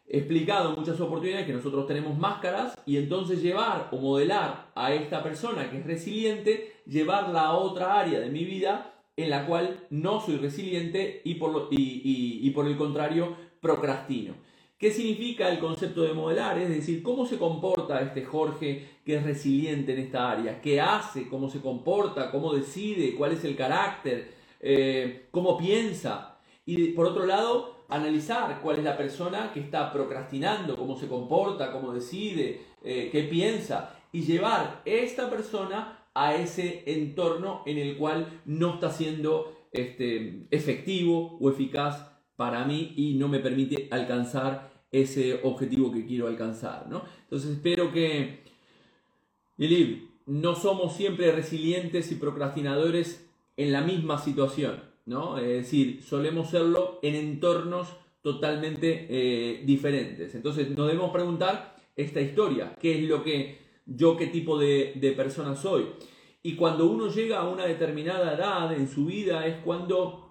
he 0.06 0.18
explicado 0.18 0.70
en 0.70 0.80
muchas 0.80 1.00
oportunidades 1.00 1.46
que 1.46 1.52
nosotros 1.52 1.86
tenemos 1.86 2.16
máscaras 2.16 2.78
y 2.86 2.96
entonces 2.96 3.42
llevar 3.42 3.88
o 3.90 3.98
modelar 3.98 4.70
a 4.76 4.92
esta 4.92 5.22
persona 5.22 5.70
que 5.70 5.78
es 5.78 5.86
resiliente, 5.86 6.72
llevarla 6.86 7.42
a 7.42 7.54
otra 7.54 7.98
área 7.98 8.20
de 8.20 8.30
mi 8.30 8.44
vida 8.44 8.94
en 9.16 9.30
la 9.30 9.46
cual 9.46 9.86
no 9.90 10.20
soy 10.20 10.36
resiliente 10.36 11.20
y 11.24 11.34
por, 11.34 11.68
y 11.70 12.50
por 12.50 12.66
el 12.68 12.76
contrario 12.76 13.36
procrastino. 13.60 14.34
¿Qué 14.78 14.92
significa 14.92 15.50
el 15.50 15.58
concepto 15.58 16.02
de 16.02 16.14
modelar? 16.14 16.56
Es 16.56 16.68
decir, 16.68 17.02
cómo 17.02 17.26
se 17.26 17.36
comporta 17.36 18.00
este 18.00 18.24
Jorge 18.24 18.88
que 19.04 19.16
es 19.16 19.24
resiliente 19.24 19.92
en 19.92 19.98
esta 19.98 20.30
área, 20.30 20.60
qué 20.60 20.80
hace, 20.80 21.28
cómo 21.28 21.50
se 21.50 21.60
comporta, 21.60 22.30
cómo 22.30 22.54
decide, 22.54 23.16
cuál 23.16 23.32
es 23.32 23.42
el 23.44 23.56
carácter, 23.56 24.32
eh, 24.60 25.26
cómo 25.32 25.58
piensa. 25.58 26.38
Y 26.64 26.92
por 26.92 27.06
otro 27.06 27.26
lado, 27.26 27.86
analizar 27.88 28.60
cuál 28.62 28.78
es 28.78 28.84
la 28.84 28.96
persona 28.96 29.50
que 29.52 29.58
está 29.58 29.92
procrastinando, 29.92 30.76
cómo 30.76 30.96
se 30.96 31.08
comporta, 31.08 31.72
cómo 31.72 31.92
decide, 31.92 32.60
eh, 32.84 33.08
qué 33.10 33.24
piensa. 33.24 33.96
Y 34.12 34.22
llevar 34.22 34.82
esta 34.84 35.28
persona 35.28 36.06
a 36.14 36.36
ese 36.36 36.84
entorno 36.86 37.64
en 37.66 37.78
el 37.78 37.96
cual 37.96 38.42
no 38.44 38.74
está 38.74 38.90
siendo 38.90 39.66
este, 39.72 40.46
efectivo 40.52 41.36
o 41.40 41.50
eficaz 41.50 42.17
para 42.38 42.64
mí 42.64 42.92
y 42.96 43.14
no 43.14 43.26
me 43.26 43.40
permite 43.40 43.88
alcanzar 43.90 44.70
ese 44.92 45.40
objetivo 45.42 45.90
que 45.90 46.06
quiero 46.06 46.28
alcanzar. 46.28 46.86
¿no? 46.88 47.02
Entonces 47.24 47.50
espero 47.50 47.92
que, 47.92 48.44
Lilib, 49.56 50.08
no 50.26 50.54
somos 50.54 50.94
siempre 50.94 51.32
resilientes 51.32 52.12
y 52.12 52.14
procrastinadores 52.14 53.28
en 53.56 53.72
la 53.72 53.80
misma 53.80 54.18
situación, 54.18 54.84
¿no? 55.04 55.38
Es 55.38 55.48
decir, 55.48 56.00
solemos 56.04 56.50
serlo 56.50 57.00
en 57.02 57.16
entornos 57.16 57.88
totalmente 58.22 59.06
eh, 59.08 59.62
diferentes. 59.64 60.32
Entonces 60.36 60.70
nos 60.76 60.86
debemos 60.86 61.10
preguntar 61.10 61.74
esta 61.96 62.20
historia, 62.20 62.76
qué 62.80 63.00
es 63.00 63.08
lo 63.08 63.24
que 63.24 63.58
yo, 63.84 64.16
qué 64.16 64.28
tipo 64.28 64.58
de, 64.58 65.12
persona 65.16 65.56
soy. 65.56 65.86
Y 66.44 66.54
cuando 66.54 66.86
uno 66.86 67.08
llega 67.08 67.40
a 67.40 67.48
una 67.48 67.66
determinada 67.66 68.34
edad 68.36 68.72
en 68.72 68.86
su 68.86 69.06
vida 69.06 69.44
es 69.46 69.56
cuando 69.64 70.27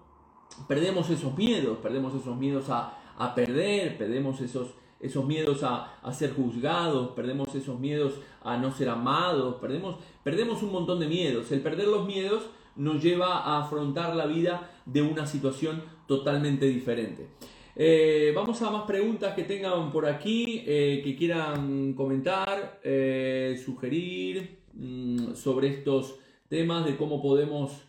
perdemos 0.66 1.10
esos 1.10 1.36
miedos, 1.36 1.78
perdemos 1.78 2.14
esos 2.14 2.36
miedos 2.36 2.68
a, 2.68 2.98
a 3.16 3.34
perder, 3.34 3.98
perdemos 3.98 4.40
esos, 4.40 4.68
esos 5.00 5.24
miedos 5.24 5.62
a, 5.62 5.98
a, 6.02 6.12
ser 6.12 6.32
juzgados, 6.34 7.10
perdemos 7.12 7.54
esos 7.54 7.78
miedos 7.78 8.14
a 8.42 8.56
no 8.56 8.72
ser 8.72 8.88
amados, 8.88 9.56
perdemos, 9.60 9.96
perdemos 10.22 10.62
un 10.62 10.72
montón 10.72 11.00
de 11.00 11.08
miedos. 11.08 11.50
El 11.52 11.60
perder 11.60 11.88
los 11.88 12.06
miedos 12.06 12.44
nos 12.76 13.02
lleva 13.02 13.38
a 13.38 13.64
afrontar 13.64 14.14
la 14.16 14.26
vida 14.26 14.70
de 14.86 15.02
una 15.02 15.26
situación 15.26 15.82
totalmente 16.06 16.66
diferente. 16.66 17.28
Eh, 17.80 18.32
vamos 18.34 18.60
a 18.62 18.70
más 18.70 18.82
preguntas 18.82 19.34
que 19.34 19.44
tengan 19.44 19.92
por 19.92 20.04
aquí, 20.06 20.64
eh, 20.66 21.00
que 21.04 21.14
quieran 21.14 21.92
comentar, 21.92 22.80
eh, 22.82 23.60
sugerir 23.64 24.58
mm, 24.72 25.34
sobre 25.34 25.68
estos 25.68 26.16
temas 26.48 26.84
de 26.84 26.96
cómo 26.96 27.22
podemos 27.22 27.84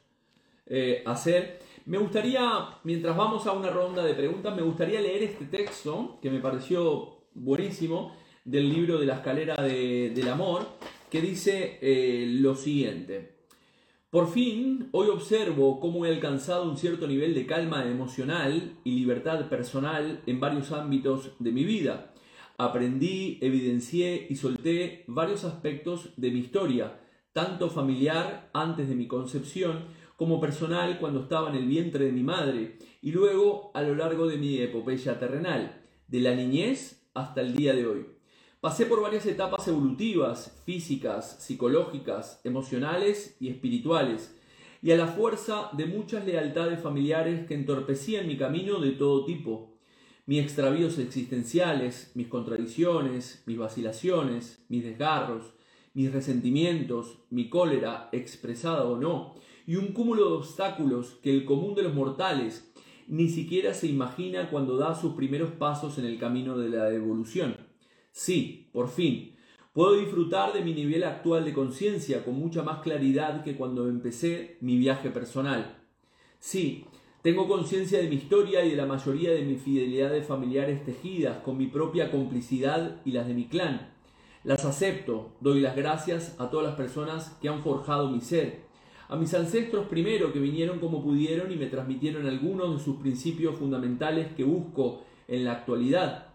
hacer. 1.07 1.59
Me 1.89 1.97
gustaría, 1.97 2.77
mientras 2.83 3.17
vamos 3.17 3.47
a 3.47 3.51
una 3.51 3.71
ronda 3.71 4.03
de 4.03 4.13
preguntas, 4.13 4.55
me 4.55 4.61
gustaría 4.61 5.01
leer 5.01 5.23
este 5.23 5.45
texto 5.45 6.19
que 6.21 6.29
me 6.29 6.39
pareció 6.39 7.23
buenísimo 7.33 8.15
del 8.45 8.69
libro 8.69 8.99
de 8.99 9.07
la 9.07 9.15
escalera 9.15 9.55
del 9.55 10.29
amor, 10.29 10.67
que 11.09 11.19
dice 11.19 11.79
lo 12.41 12.53
siguiente. 12.53 13.39
Por 14.11 14.31
fin, 14.31 14.89
hoy 14.91 15.09
observo 15.09 15.79
cómo 15.79 16.05
he 16.05 16.09
alcanzado 16.09 16.69
un 16.69 16.77
cierto 16.77 17.07
nivel 17.07 17.33
de 17.33 17.47
calma 17.47 17.83
emocional 17.83 18.75
y 18.83 18.91
libertad 18.91 19.49
personal 19.49 20.21
en 20.27 20.39
varios 20.39 20.71
ámbitos 20.71 21.31
de 21.39 21.51
mi 21.51 21.63
vida. 21.63 22.13
Aprendí, 22.59 23.39
evidencié 23.41 24.27
y 24.29 24.35
solté 24.35 25.05
varios 25.07 25.43
aspectos 25.43 26.11
de 26.17 26.29
mi 26.29 26.41
historia, 26.41 26.99
tanto 27.33 27.67
familiar 27.67 28.51
antes 28.53 28.87
de 28.87 28.93
mi 28.93 29.07
concepción 29.07 29.97
como 30.19 30.41
personal 30.41 30.99
cuando 30.99 31.21
estaba 31.21 31.49
en 31.49 31.55
el 31.55 31.65
vientre 31.65 32.03
de 32.03 32.11
mi 32.11 32.23
madre 32.23 32.77
y 33.01 33.13
luego 33.13 33.71
a 33.73 33.81
lo 33.81 33.95
largo 33.95 34.27
de 34.27 34.35
mi 34.35 34.57
epopeya 34.57 35.17
terrenal, 35.17 35.81
de 36.09 36.19
la 36.19 36.35
niñez 36.35 37.07
hasta 37.13 37.39
el 37.39 37.55
día 37.55 37.73
de 37.73 37.87
hoy. 37.87 38.05
Pasé 38.59 38.85
por 38.85 39.01
varias 39.01 39.25
etapas 39.25 39.65
evolutivas, 39.69 40.61
físicas, 40.65 41.41
psicológicas, 41.41 42.41
emocionales 42.43 43.37
y 43.39 43.47
espirituales, 43.47 44.37
y 44.81 44.91
a 44.91 44.97
la 44.97 45.07
fuerza 45.07 45.69
de 45.71 45.85
muchas 45.85 46.25
lealtades 46.25 46.81
familiares 46.81 47.47
que 47.47 47.53
entorpecían 47.53 48.27
mi 48.27 48.35
camino 48.35 48.81
de 48.81 48.91
todo 48.91 49.23
tipo, 49.23 49.77
mis 50.25 50.43
extravíos 50.43 50.99
existenciales, 50.99 52.11
mis 52.15 52.27
contradicciones, 52.27 53.41
mis 53.45 53.57
vacilaciones, 53.57 54.65
mis 54.67 54.83
desgarros, 54.83 55.53
mis 55.93 56.11
resentimientos, 56.11 57.19
mi 57.29 57.49
cólera, 57.49 58.09
expresada 58.11 58.83
o 58.83 58.97
no, 58.97 59.35
y 59.69 59.75
un 59.75 59.89
cúmulo 59.89 60.29
de 60.29 60.35
obstáculos 60.37 61.19
que 61.21 61.29
el 61.29 61.45
común 61.45 61.75
de 61.75 61.83
los 61.83 61.93
mortales 61.93 62.73
ni 63.07 63.29
siquiera 63.29 63.75
se 63.75 63.85
imagina 63.85 64.49
cuando 64.49 64.77
da 64.77 64.95
sus 64.95 65.13
primeros 65.13 65.51
pasos 65.51 65.99
en 65.99 66.05
el 66.05 66.17
camino 66.17 66.57
de 66.57 66.69
la 66.69 66.91
evolución. 66.91 67.55
Sí, 68.11 68.67
por 68.73 68.89
fin, 68.89 69.35
puedo 69.71 69.93
disfrutar 69.93 70.53
de 70.53 70.61
mi 70.61 70.73
nivel 70.73 71.03
actual 71.03 71.45
de 71.45 71.53
conciencia 71.53 72.25
con 72.25 72.33
mucha 72.33 72.63
más 72.63 72.79
claridad 72.79 73.43
que 73.43 73.55
cuando 73.55 73.87
empecé 73.87 74.57
mi 74.59 74.75
viaje 74.75 75.11
personal. 75.11 75.77
Sí, 76.39 76.85
tengo 77.21 77.47
conciencia 77.47 77.99
de 77.99 78.09
mi 78.09 78.15
historia 78.15 78.65
y 78.65 78.71
de 78.71 78.75
la 78.75 78.87
mayoría 78.87 79.29
de 79.29 79.43
mis 79.43 79.61
fidelidades 79.61 80.25
familiares 80.25 80.83
tejidas 80.83 81.43
con 81.43 81.59
mi 81.59 81.67
propia 81.67 82.09
complicidad 82.09 83.01
y 83.05 83.11
las 83.11 83.27
de 83.27 83.35
mi 83.35 83.47
clan. 83.47 83.93
Las 84.43 84.65
acepto, 84.65 85.35
doy 85.41 85.59
las 85.59 85.75
gracias 85.75 86.35
a 86.39 86.49
todas 86.49 86.65
las 86.65 86.75
personas 86.75 87.37
que 87.39 87.49
han 87.49 87.61
forjado 87.61 88.09
mi 88.09 88.21
ser, 88.21 88.68
a 89.09 89.15
mis 89.15 89.33
ancestros 89.33 89.87
primero 89.87 90.31
que 90.31 90.39
vinieron 90.39 90.79
como 90.79 91.03
pudieron 91.03 91.51
y 91.51 91.55
me 91.55 91.65
transmitieron 91.65 92.27
algunos 92.27 92.77
de 92.77 92.83
sus 92.83 92.97
principios 92.97 93.57
fundamentales 93.57 94.31
que 94.33 94.43
busco 94.43 95.03
en 95.27 95.45
la 95.45 95.53
actualidad, 95.53 96.27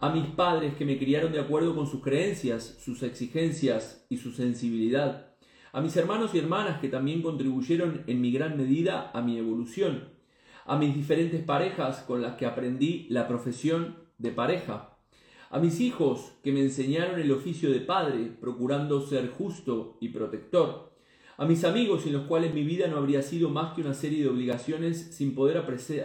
a 0.00 0.10
mis 0.10 0.26
padres 0.26 0.74
que 0.74 0.84
me 0.84 0.98
criaron 0.98 1.32
de 1.32 1.40
acuerdo 1.40 1.74
con 1.74 1.86
sus 1.86 2.02
creencias, 2.02 2.76
sus 2.84 3.02
exigencias 3.02 4.06
y 4.10 4.18
su 4.18 4.32
sensibilidad, 4.32 5.34
a 5.72 5.80
mis 5.80 5.96
hermanos 5.96 6.34
y 6.34 6.38
hermanas 6.38 6.78
que 6.78 6.88
también 6.88 7.22
contribuyeron 7.22 8.04
en 8.06 8.20
mi 8.20 8.30
gran 8.30 8.58
medida 8.58 9.10
a 9.14 9.22
mi 9.22 9.38
evolución, 9.38 10.10
a 10.66 10.76
mis 10.76 10.94
diferentes 10.94 11.42
parejas 11.42 12.02
con 12.02 12.20
las 12.20 12.34
que 12.34 12.44
aprendí 12.44 13.06
la 13.08 13.26
profesión 13.26 13.96
de 14.18 14.30
pareja, 14.30 14.98
a 15.48 15.58
mis 15.58 15.80
hijos 15.80 16.32
que 16.42 16.52
me 16.52 16.60
enseñaron 16.60 17.18
el 17.18 17.32
oficio 17.32 17.70
de 17.70 17.80
padre, 17.80 18.30
procurando 18.40 19.00
ser 19.00 19.30
justo 19.30 19.96
y 20.00 20.10
protector, 20.10 20.93
a 21.36 21.44
mis 21.46 21.64
amigos 21.64 22.02
sin 22.02 22.12
los 22.12 22.26
cuales 22.26 22.54
mi 22.54 22.62
vida 22.62 22.86
no 22.86 22.96
habría 22.96 23.22
sido 23.22 23.50
más 23.50 23.74
que 23.74 23.80
una 23.80 23.94
serie 23.94 24.22
de 24.22 24.28
obligaciones 24.28 25.14
sin 25.14 25.34
poder 25.34 25.58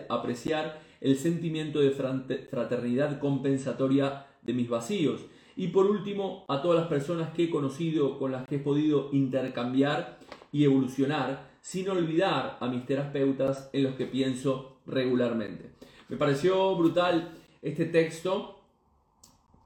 apreciar 0.10 0.82
el 1.02 1.18
sentimiento 1.18 1.80
de 1.80 1.92
fraternidad 1.92 3.20
compensatoria 3.20 4.26
de 4.42 4.54
mis 4.54 4.70
vacíos. 4.70 5.22
Y 5.56 5.68
por 5.68 5.86
último, 5.86 6.46
a 6.48 6.62
todas 6.62 6.80
las 6.80 6.88
personas 6.88 7.32
que 7.34 7.46
he 7.46 7.50
conocido, 7.50 8.18
con 8.18 8.32
las 8.32 8.48
que 8.48 8.56
he 8.56 8.60
podido 8.60 9.10
intercambiar 9.12 10.20
y 10.52 10.64
evolucionar, 10.64 11.50
sin 11.62 11.90
olvidar 11.90 12.58
a 12.60 12.68
mis 12.68 12.86
terapeutas 12.86 13.70
en 13.74 13.84
los 13.84 13.96
que 13.96 14.06
pienso 14.06 14.78
regularmente. 14.86 15.72
Me 16.08 16.18
pareció 16.18 16.76
brutal 16.76 17.34
este 17.62 17.86
texto 17.86 18.60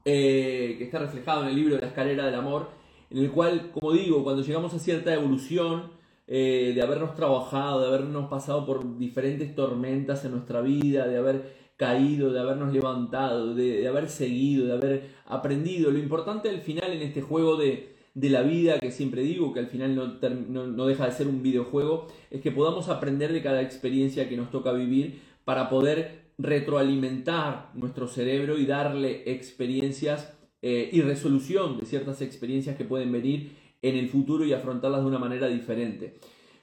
eh, 0.04 0.76
que 0.78 0.84
está 0.86 0.99
reflejado 0.99 1.43
en 1.43 1.49
el 1.49 1.56
libro 1.56 1.78
la 1.78 1.88
escalera 1.88 2.26
del 2.26 2.36
amor, 2.36 2.69
en 3.13 3.19
el 3.19 3.32
cual, 3.32 3.71
como 3.71 3.93
digo, 3.93 4.23
cuando 4.23 4.41
llegamos 4.41 4.73
a 4.73 4.80
cierta 4.80 5.13
evolución, 5.13 5.91
eh, 6.26 6.71
de 6.73 6.82
habernos 6.82 7.15
trabajado, 7.15 7.82
de 7.82 7.88
habernos 7.88 8.30
pasado 8.30 8.65
por 8.65 8.97
diferentes 8.97 9.54
tormentas 9.54 10.26
en 10.26 10.32
nuestra 10.32 10.62
vida, 10.62 11.08
de 11.08 11.17
haber 11.17 11.63
caído, 11.78 12.32
de 12.32 12.39
habernos 12.39 12.73
levantado, 12.73 13.54
de, 13.54 13.88
haber 13.88 14.10
seguido, 14.10 14.65
de 14.65 14.73
haber 14.73 15.10
aprendido. 15.26 15.91
Lo 15.91 15.99
importante 15.99 16.49
al 16.49 16.62
final 16.62 16.91
en 16.91 17.02
este 17.02 17.21
juego 17.21 17.58
de, 17.58 17.93
la 18.15 18.41
vida, 18.41 18.80
que 18.80 18.91
siempre 18.91 19.21
digo 19.21 19.54
que 19.54 19.60
al 19.60 19.67
final 19.67 19.95
no, 19.95 20.65
no, 20.67 20.86
deja 20.88 21.06
de 21.06 21.12
ser 21.12 21.28
un 21.28 21.43
videojuego, 21.43 22.08
es 22.32 22.41
que 22.41 22.52
podamos 22.52 22.89
aprender 22.89 23.32
de 23.34 23.43
cada 23.43 23.62
experiencia 23.62 24.30
que 24.30 24.38
nos 24.38 24.49
toca 24.49 24.71
vivir 24.71 25.21
para 25.45 25.69
poder 25.69 26.23
retroalimentar 26.38 27.69
nuestro 27.76 28.08
cerebro 28.08 28.58
y 28.58 28.65
darle 28.65 29.32
experiencias 29.32 30.33
eh, 30.65 30.89
y 30.93 31.02
resolución 31.02 31.78
de 31.78 31.86
ciertas 31.86 32.21
experiencias 32.21 32.78
que 32.78 32.86
pueden 32.86 33.12
venir 33.12 33.52
en 33.82 33.97
el 33.97 34.08
futuro 34.08 34.45
y 34.45 34.54
afrontarlas 34.54 35.02
de 35.02 35.08
una 35.08 35.19
manera 35.19 35.49
diferente. 35.49 36.15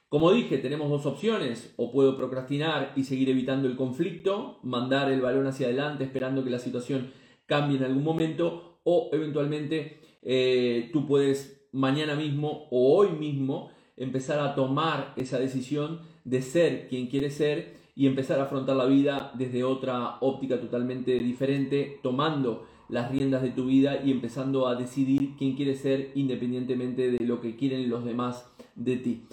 Como 0.09 0.33
dije, 0.33 0.57
tenemos 0.57 0.89
dos 0.89 1.05
opciones, 1.05 1.71
o 1.77 1.91
puedo 1.91 2.17
procrastinar 2.17 2.93
y 2.95 3.03
seguir 3.03 3.29
evitando 3.29 3.67
el 3.67 3.75
conflicto, 3.77 4.57
mandar 4.63 5.11
el 5.11 5.21
balón 5.21 5.45
hacia 5.45 5.67
adelante 5.67 6.03
esperando 6.03 6.43
que 6.43 6.49
la 6.49 6.57
situación 6.57 7.11
cambie 7.45 7.77
en 7.77 7.83
algún 7.83 8.03
momento, 8.03 8.79
o 8.83 9.11
eventualmente 9.13 9.99
eh, 10.23 10.89
tú 10.91 11.05
puedes 11.05 11.67
mañana 11.71 12.15
mismo 12.15 12.67
o 12.71 12.97
hoy 12.97 13.11
mismo 13.11 13.69
empezar 13.97 14.39
a 14.39 14.55
tomar 14.55 15.13
esa 15.15 15.37
decisión 15.37 16.01
de 16.25 16.41
ser 16.41 16.87
quien 16.87 17.05
quieres 17.05 17.35
ser 17.35 17.75
y 17.95 18.07
empezar 18.07 18.39
a 18.39 18.45
afrontar 18.45 18.75
la 18.75 18.85
vida 18.85 19.31
desde 19.35 19.63
otra 19.63 20.17
óptica 20.21 20.59
totalmente 20.59 21.19
diferente, 21.19 21.99
tomando 22.01 22.65
las 22.91 23.09
riendas 23.09 23.41
de 23.41 23.49
tu 23.49 23.65
vida 23.65 24.01
y 24.03 24.11
empezando 24.11 24.67
a 24.67 24.75
decidir 24.75 25.35
quién 25.37 25.55
quieres 25.55 25.79
ser 25.79 26.11
independientemente 26.13 27.09
de 27.09 27.25
lo 27.25 27.41
que 27.41 27.55
quieren 27.55 27.89
los 27.89 28.03
demás 28.03 28.45
de 28.75 28.97
ti. 28.97 29.23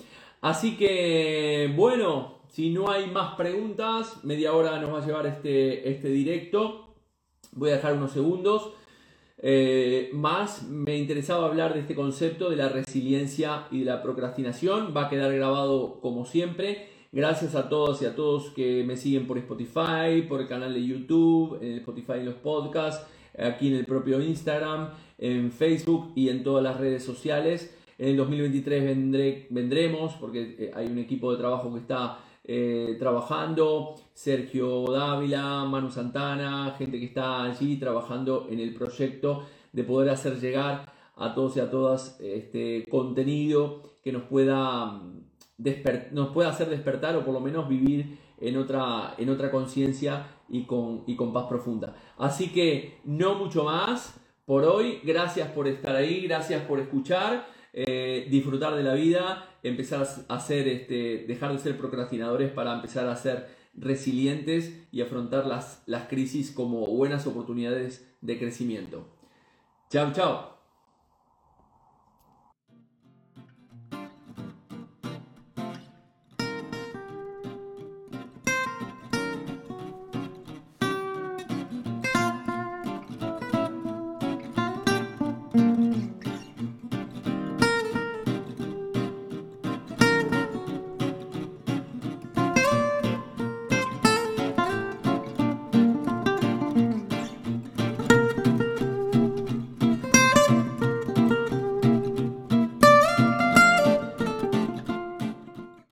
Así 0.40 0.76
que, 0.76 1.72
bueno, 1.76 2.38
si 2.48 2.70
no 2.70 2.88
hay 2.88 3.10
más 3.10 3.34
preguntas, 3.34 4.24
media 4.24 4.54
hora 4.54 4.80
nos 4.80 4.92
va 4.94 5.02
a 5.02 5.06
llevar 5.06 5.26
este, 5.26 5.90
este 5.90 6.08
directo. 6.08 6.94
Voy 7.52 7.70
a 7.70 7.74
dejar 7.74 7.94
unos 7.94 8.12
segundos. 8.12 8.72
Eh, 9.40 10.10
más 10.12 10.62
me 10.68 10.96
interesaba 10.96 11.46
hablar 11.46 11.74
de 11.74 11.80
este 11.80 11.94
concepto 11.96 12.50
de 12.50 12.56
la 12.56 12.68
resiliencia 12.68 13.66
y 13.72 13.80
de 13.80 13.86
la 13.86 14.02
procrastinación. 14.02 14.94
Va 14.96 15.06
a 15.06 15.08
quedar 15.08 15.34
grabado 15.34 16.00
como 16.00 16.24
siempre. 16.24 16.88
Gracias 17.10 17.56
a 17.56 17.68
todos 17.68 18.02
y 18.02 18.04
a 18.04 18.14
todos 18.14 18.50
que 18.50 18.84
me 18.84 18.96
siguen 18.96 19.26
por 19.26 19.38
Spotify, 19.38 20.22
por 20.28 20.40
el 20.40 20.46
canal 20.46 20.74
de 20.74 20.84
YouTube, 20.84 21.58
en 21.60 21.78
Spotify 21.78 22.18
y 22.20 22.24
los 22.24 22.34
podcasts 22.34 23.17
aquí 23.40 23.68
en 23.68 23.74
el 23.74 23.84
propio 23.84 24.20
Instagram, 24.20 24.90
en 25.18 25.50
Facebook 25.50 26.12
y 26.14 26.28
en 26.28 26.42
todas 26.42 26.62
las 26.62 26.78
redes 26.78 27.04
sociales. 27.04 27.74
En 27.98 28.10
el 28.10 28.16
2023 28.16 28.84
vendré, 28.84 29.46
vendremos 29.50 30.14
porque 30.14 30.56
eh, 30.58 30.70
hay 30.74 30.86
un 30.86 30.98
equipo 30.98 31.32
de 31.32 31.38
trabajo 31.38 31.72
que 31.72 31.80
está 31.80 32.18
eh, 32.44 32.96
trabajando, 32.98 33.96
Sergio 34.14 34.86
Dávila, 34.86 35.64
Manu 35.64 35.90
Santana, 35.90 36.74
gente 36.78 36.98
que 36.98 37.06
está 37.06 37.44
allí 37.44 37.76
trabajando 37.76 38.46
en 38.48 38.60
el 38.60 38.72
proyecto 38.72 39.44
de 39.72 39.84
poder 39.84 40.10
hacer 40.10 40.40
llegar 40.40 40.90
a 41.16 41.34
todos 41.34 41.56
y 41.56 41.60
a 41.60 41.70
todas 41.70 42.18
este 42.20 42.84
contenido 42.88 43.82
que 44.02 44.12
nos 44.12 44.22
pueda, 44.22 45.02
nos 46.12 46.28
pueda 46.28 46.48
hacer 46.48 46.70
despertar 46.70 47.16
o 47.16 47.24
por 47.24 47.34
lo 47.34 47.40
menos 47.40 47.68
vivir 47.68 48.18
en 48.40 48.56
otra, 48.56 49.14
en 49.18 49.28
otra 49.28 49.50
conciencia 49.50 50.26
y 50.48 50.64
con, 50.64 51.04
y 51.06 51.16
con 51.16 51.32
paz 51.32 51.46
profunda. 51.48 51.96
Así 52.16 52.48
que 52.48 53.00
no 53.04 53.34
mucho 53.34 53.64
más 53.64 54.14
por 54.46 54.64
hoy. 54.64 55.00
Gracias 55.04 55.50
por 55.50 55.68
estar 55.68 55.94
ahí, 55.94 56.22
gracias 56.22 56.62
por 56.62 56.80
escuchar, 56.80 57.46
eh, 57.72 58.26
disfrutar 58.30 58.74
de 58.74 58.82
la 58.82 58.94
vida, 58.94 59.48
empezar 59.62 60.06
a 60.28 60.34
hacer, 60.34 60.66
este, 60.68 61.26
dejar 61.28 61.52
de 61.52 61.58
ser 61.58 61.76
procrastinadores 61.76 62.50
para 62.50 62.74
empezar 62.74 63.06
a 63.08 63.16
ser 63.16 63.56
resilientes 63.74 64.86
y 64.90 65.02
afrontar 65.02 65.46
las, 65.46 65.82
las 65.86 66.08
crisis 66.08 66.50
como 66.50 66.86
buenas 66.86 67.26
oportunidades 67.26 68.10
de 68.20 68.38
crecimiento. 68.38 69.06
Chao, 69.90 70.12
chao. 70.12 70.57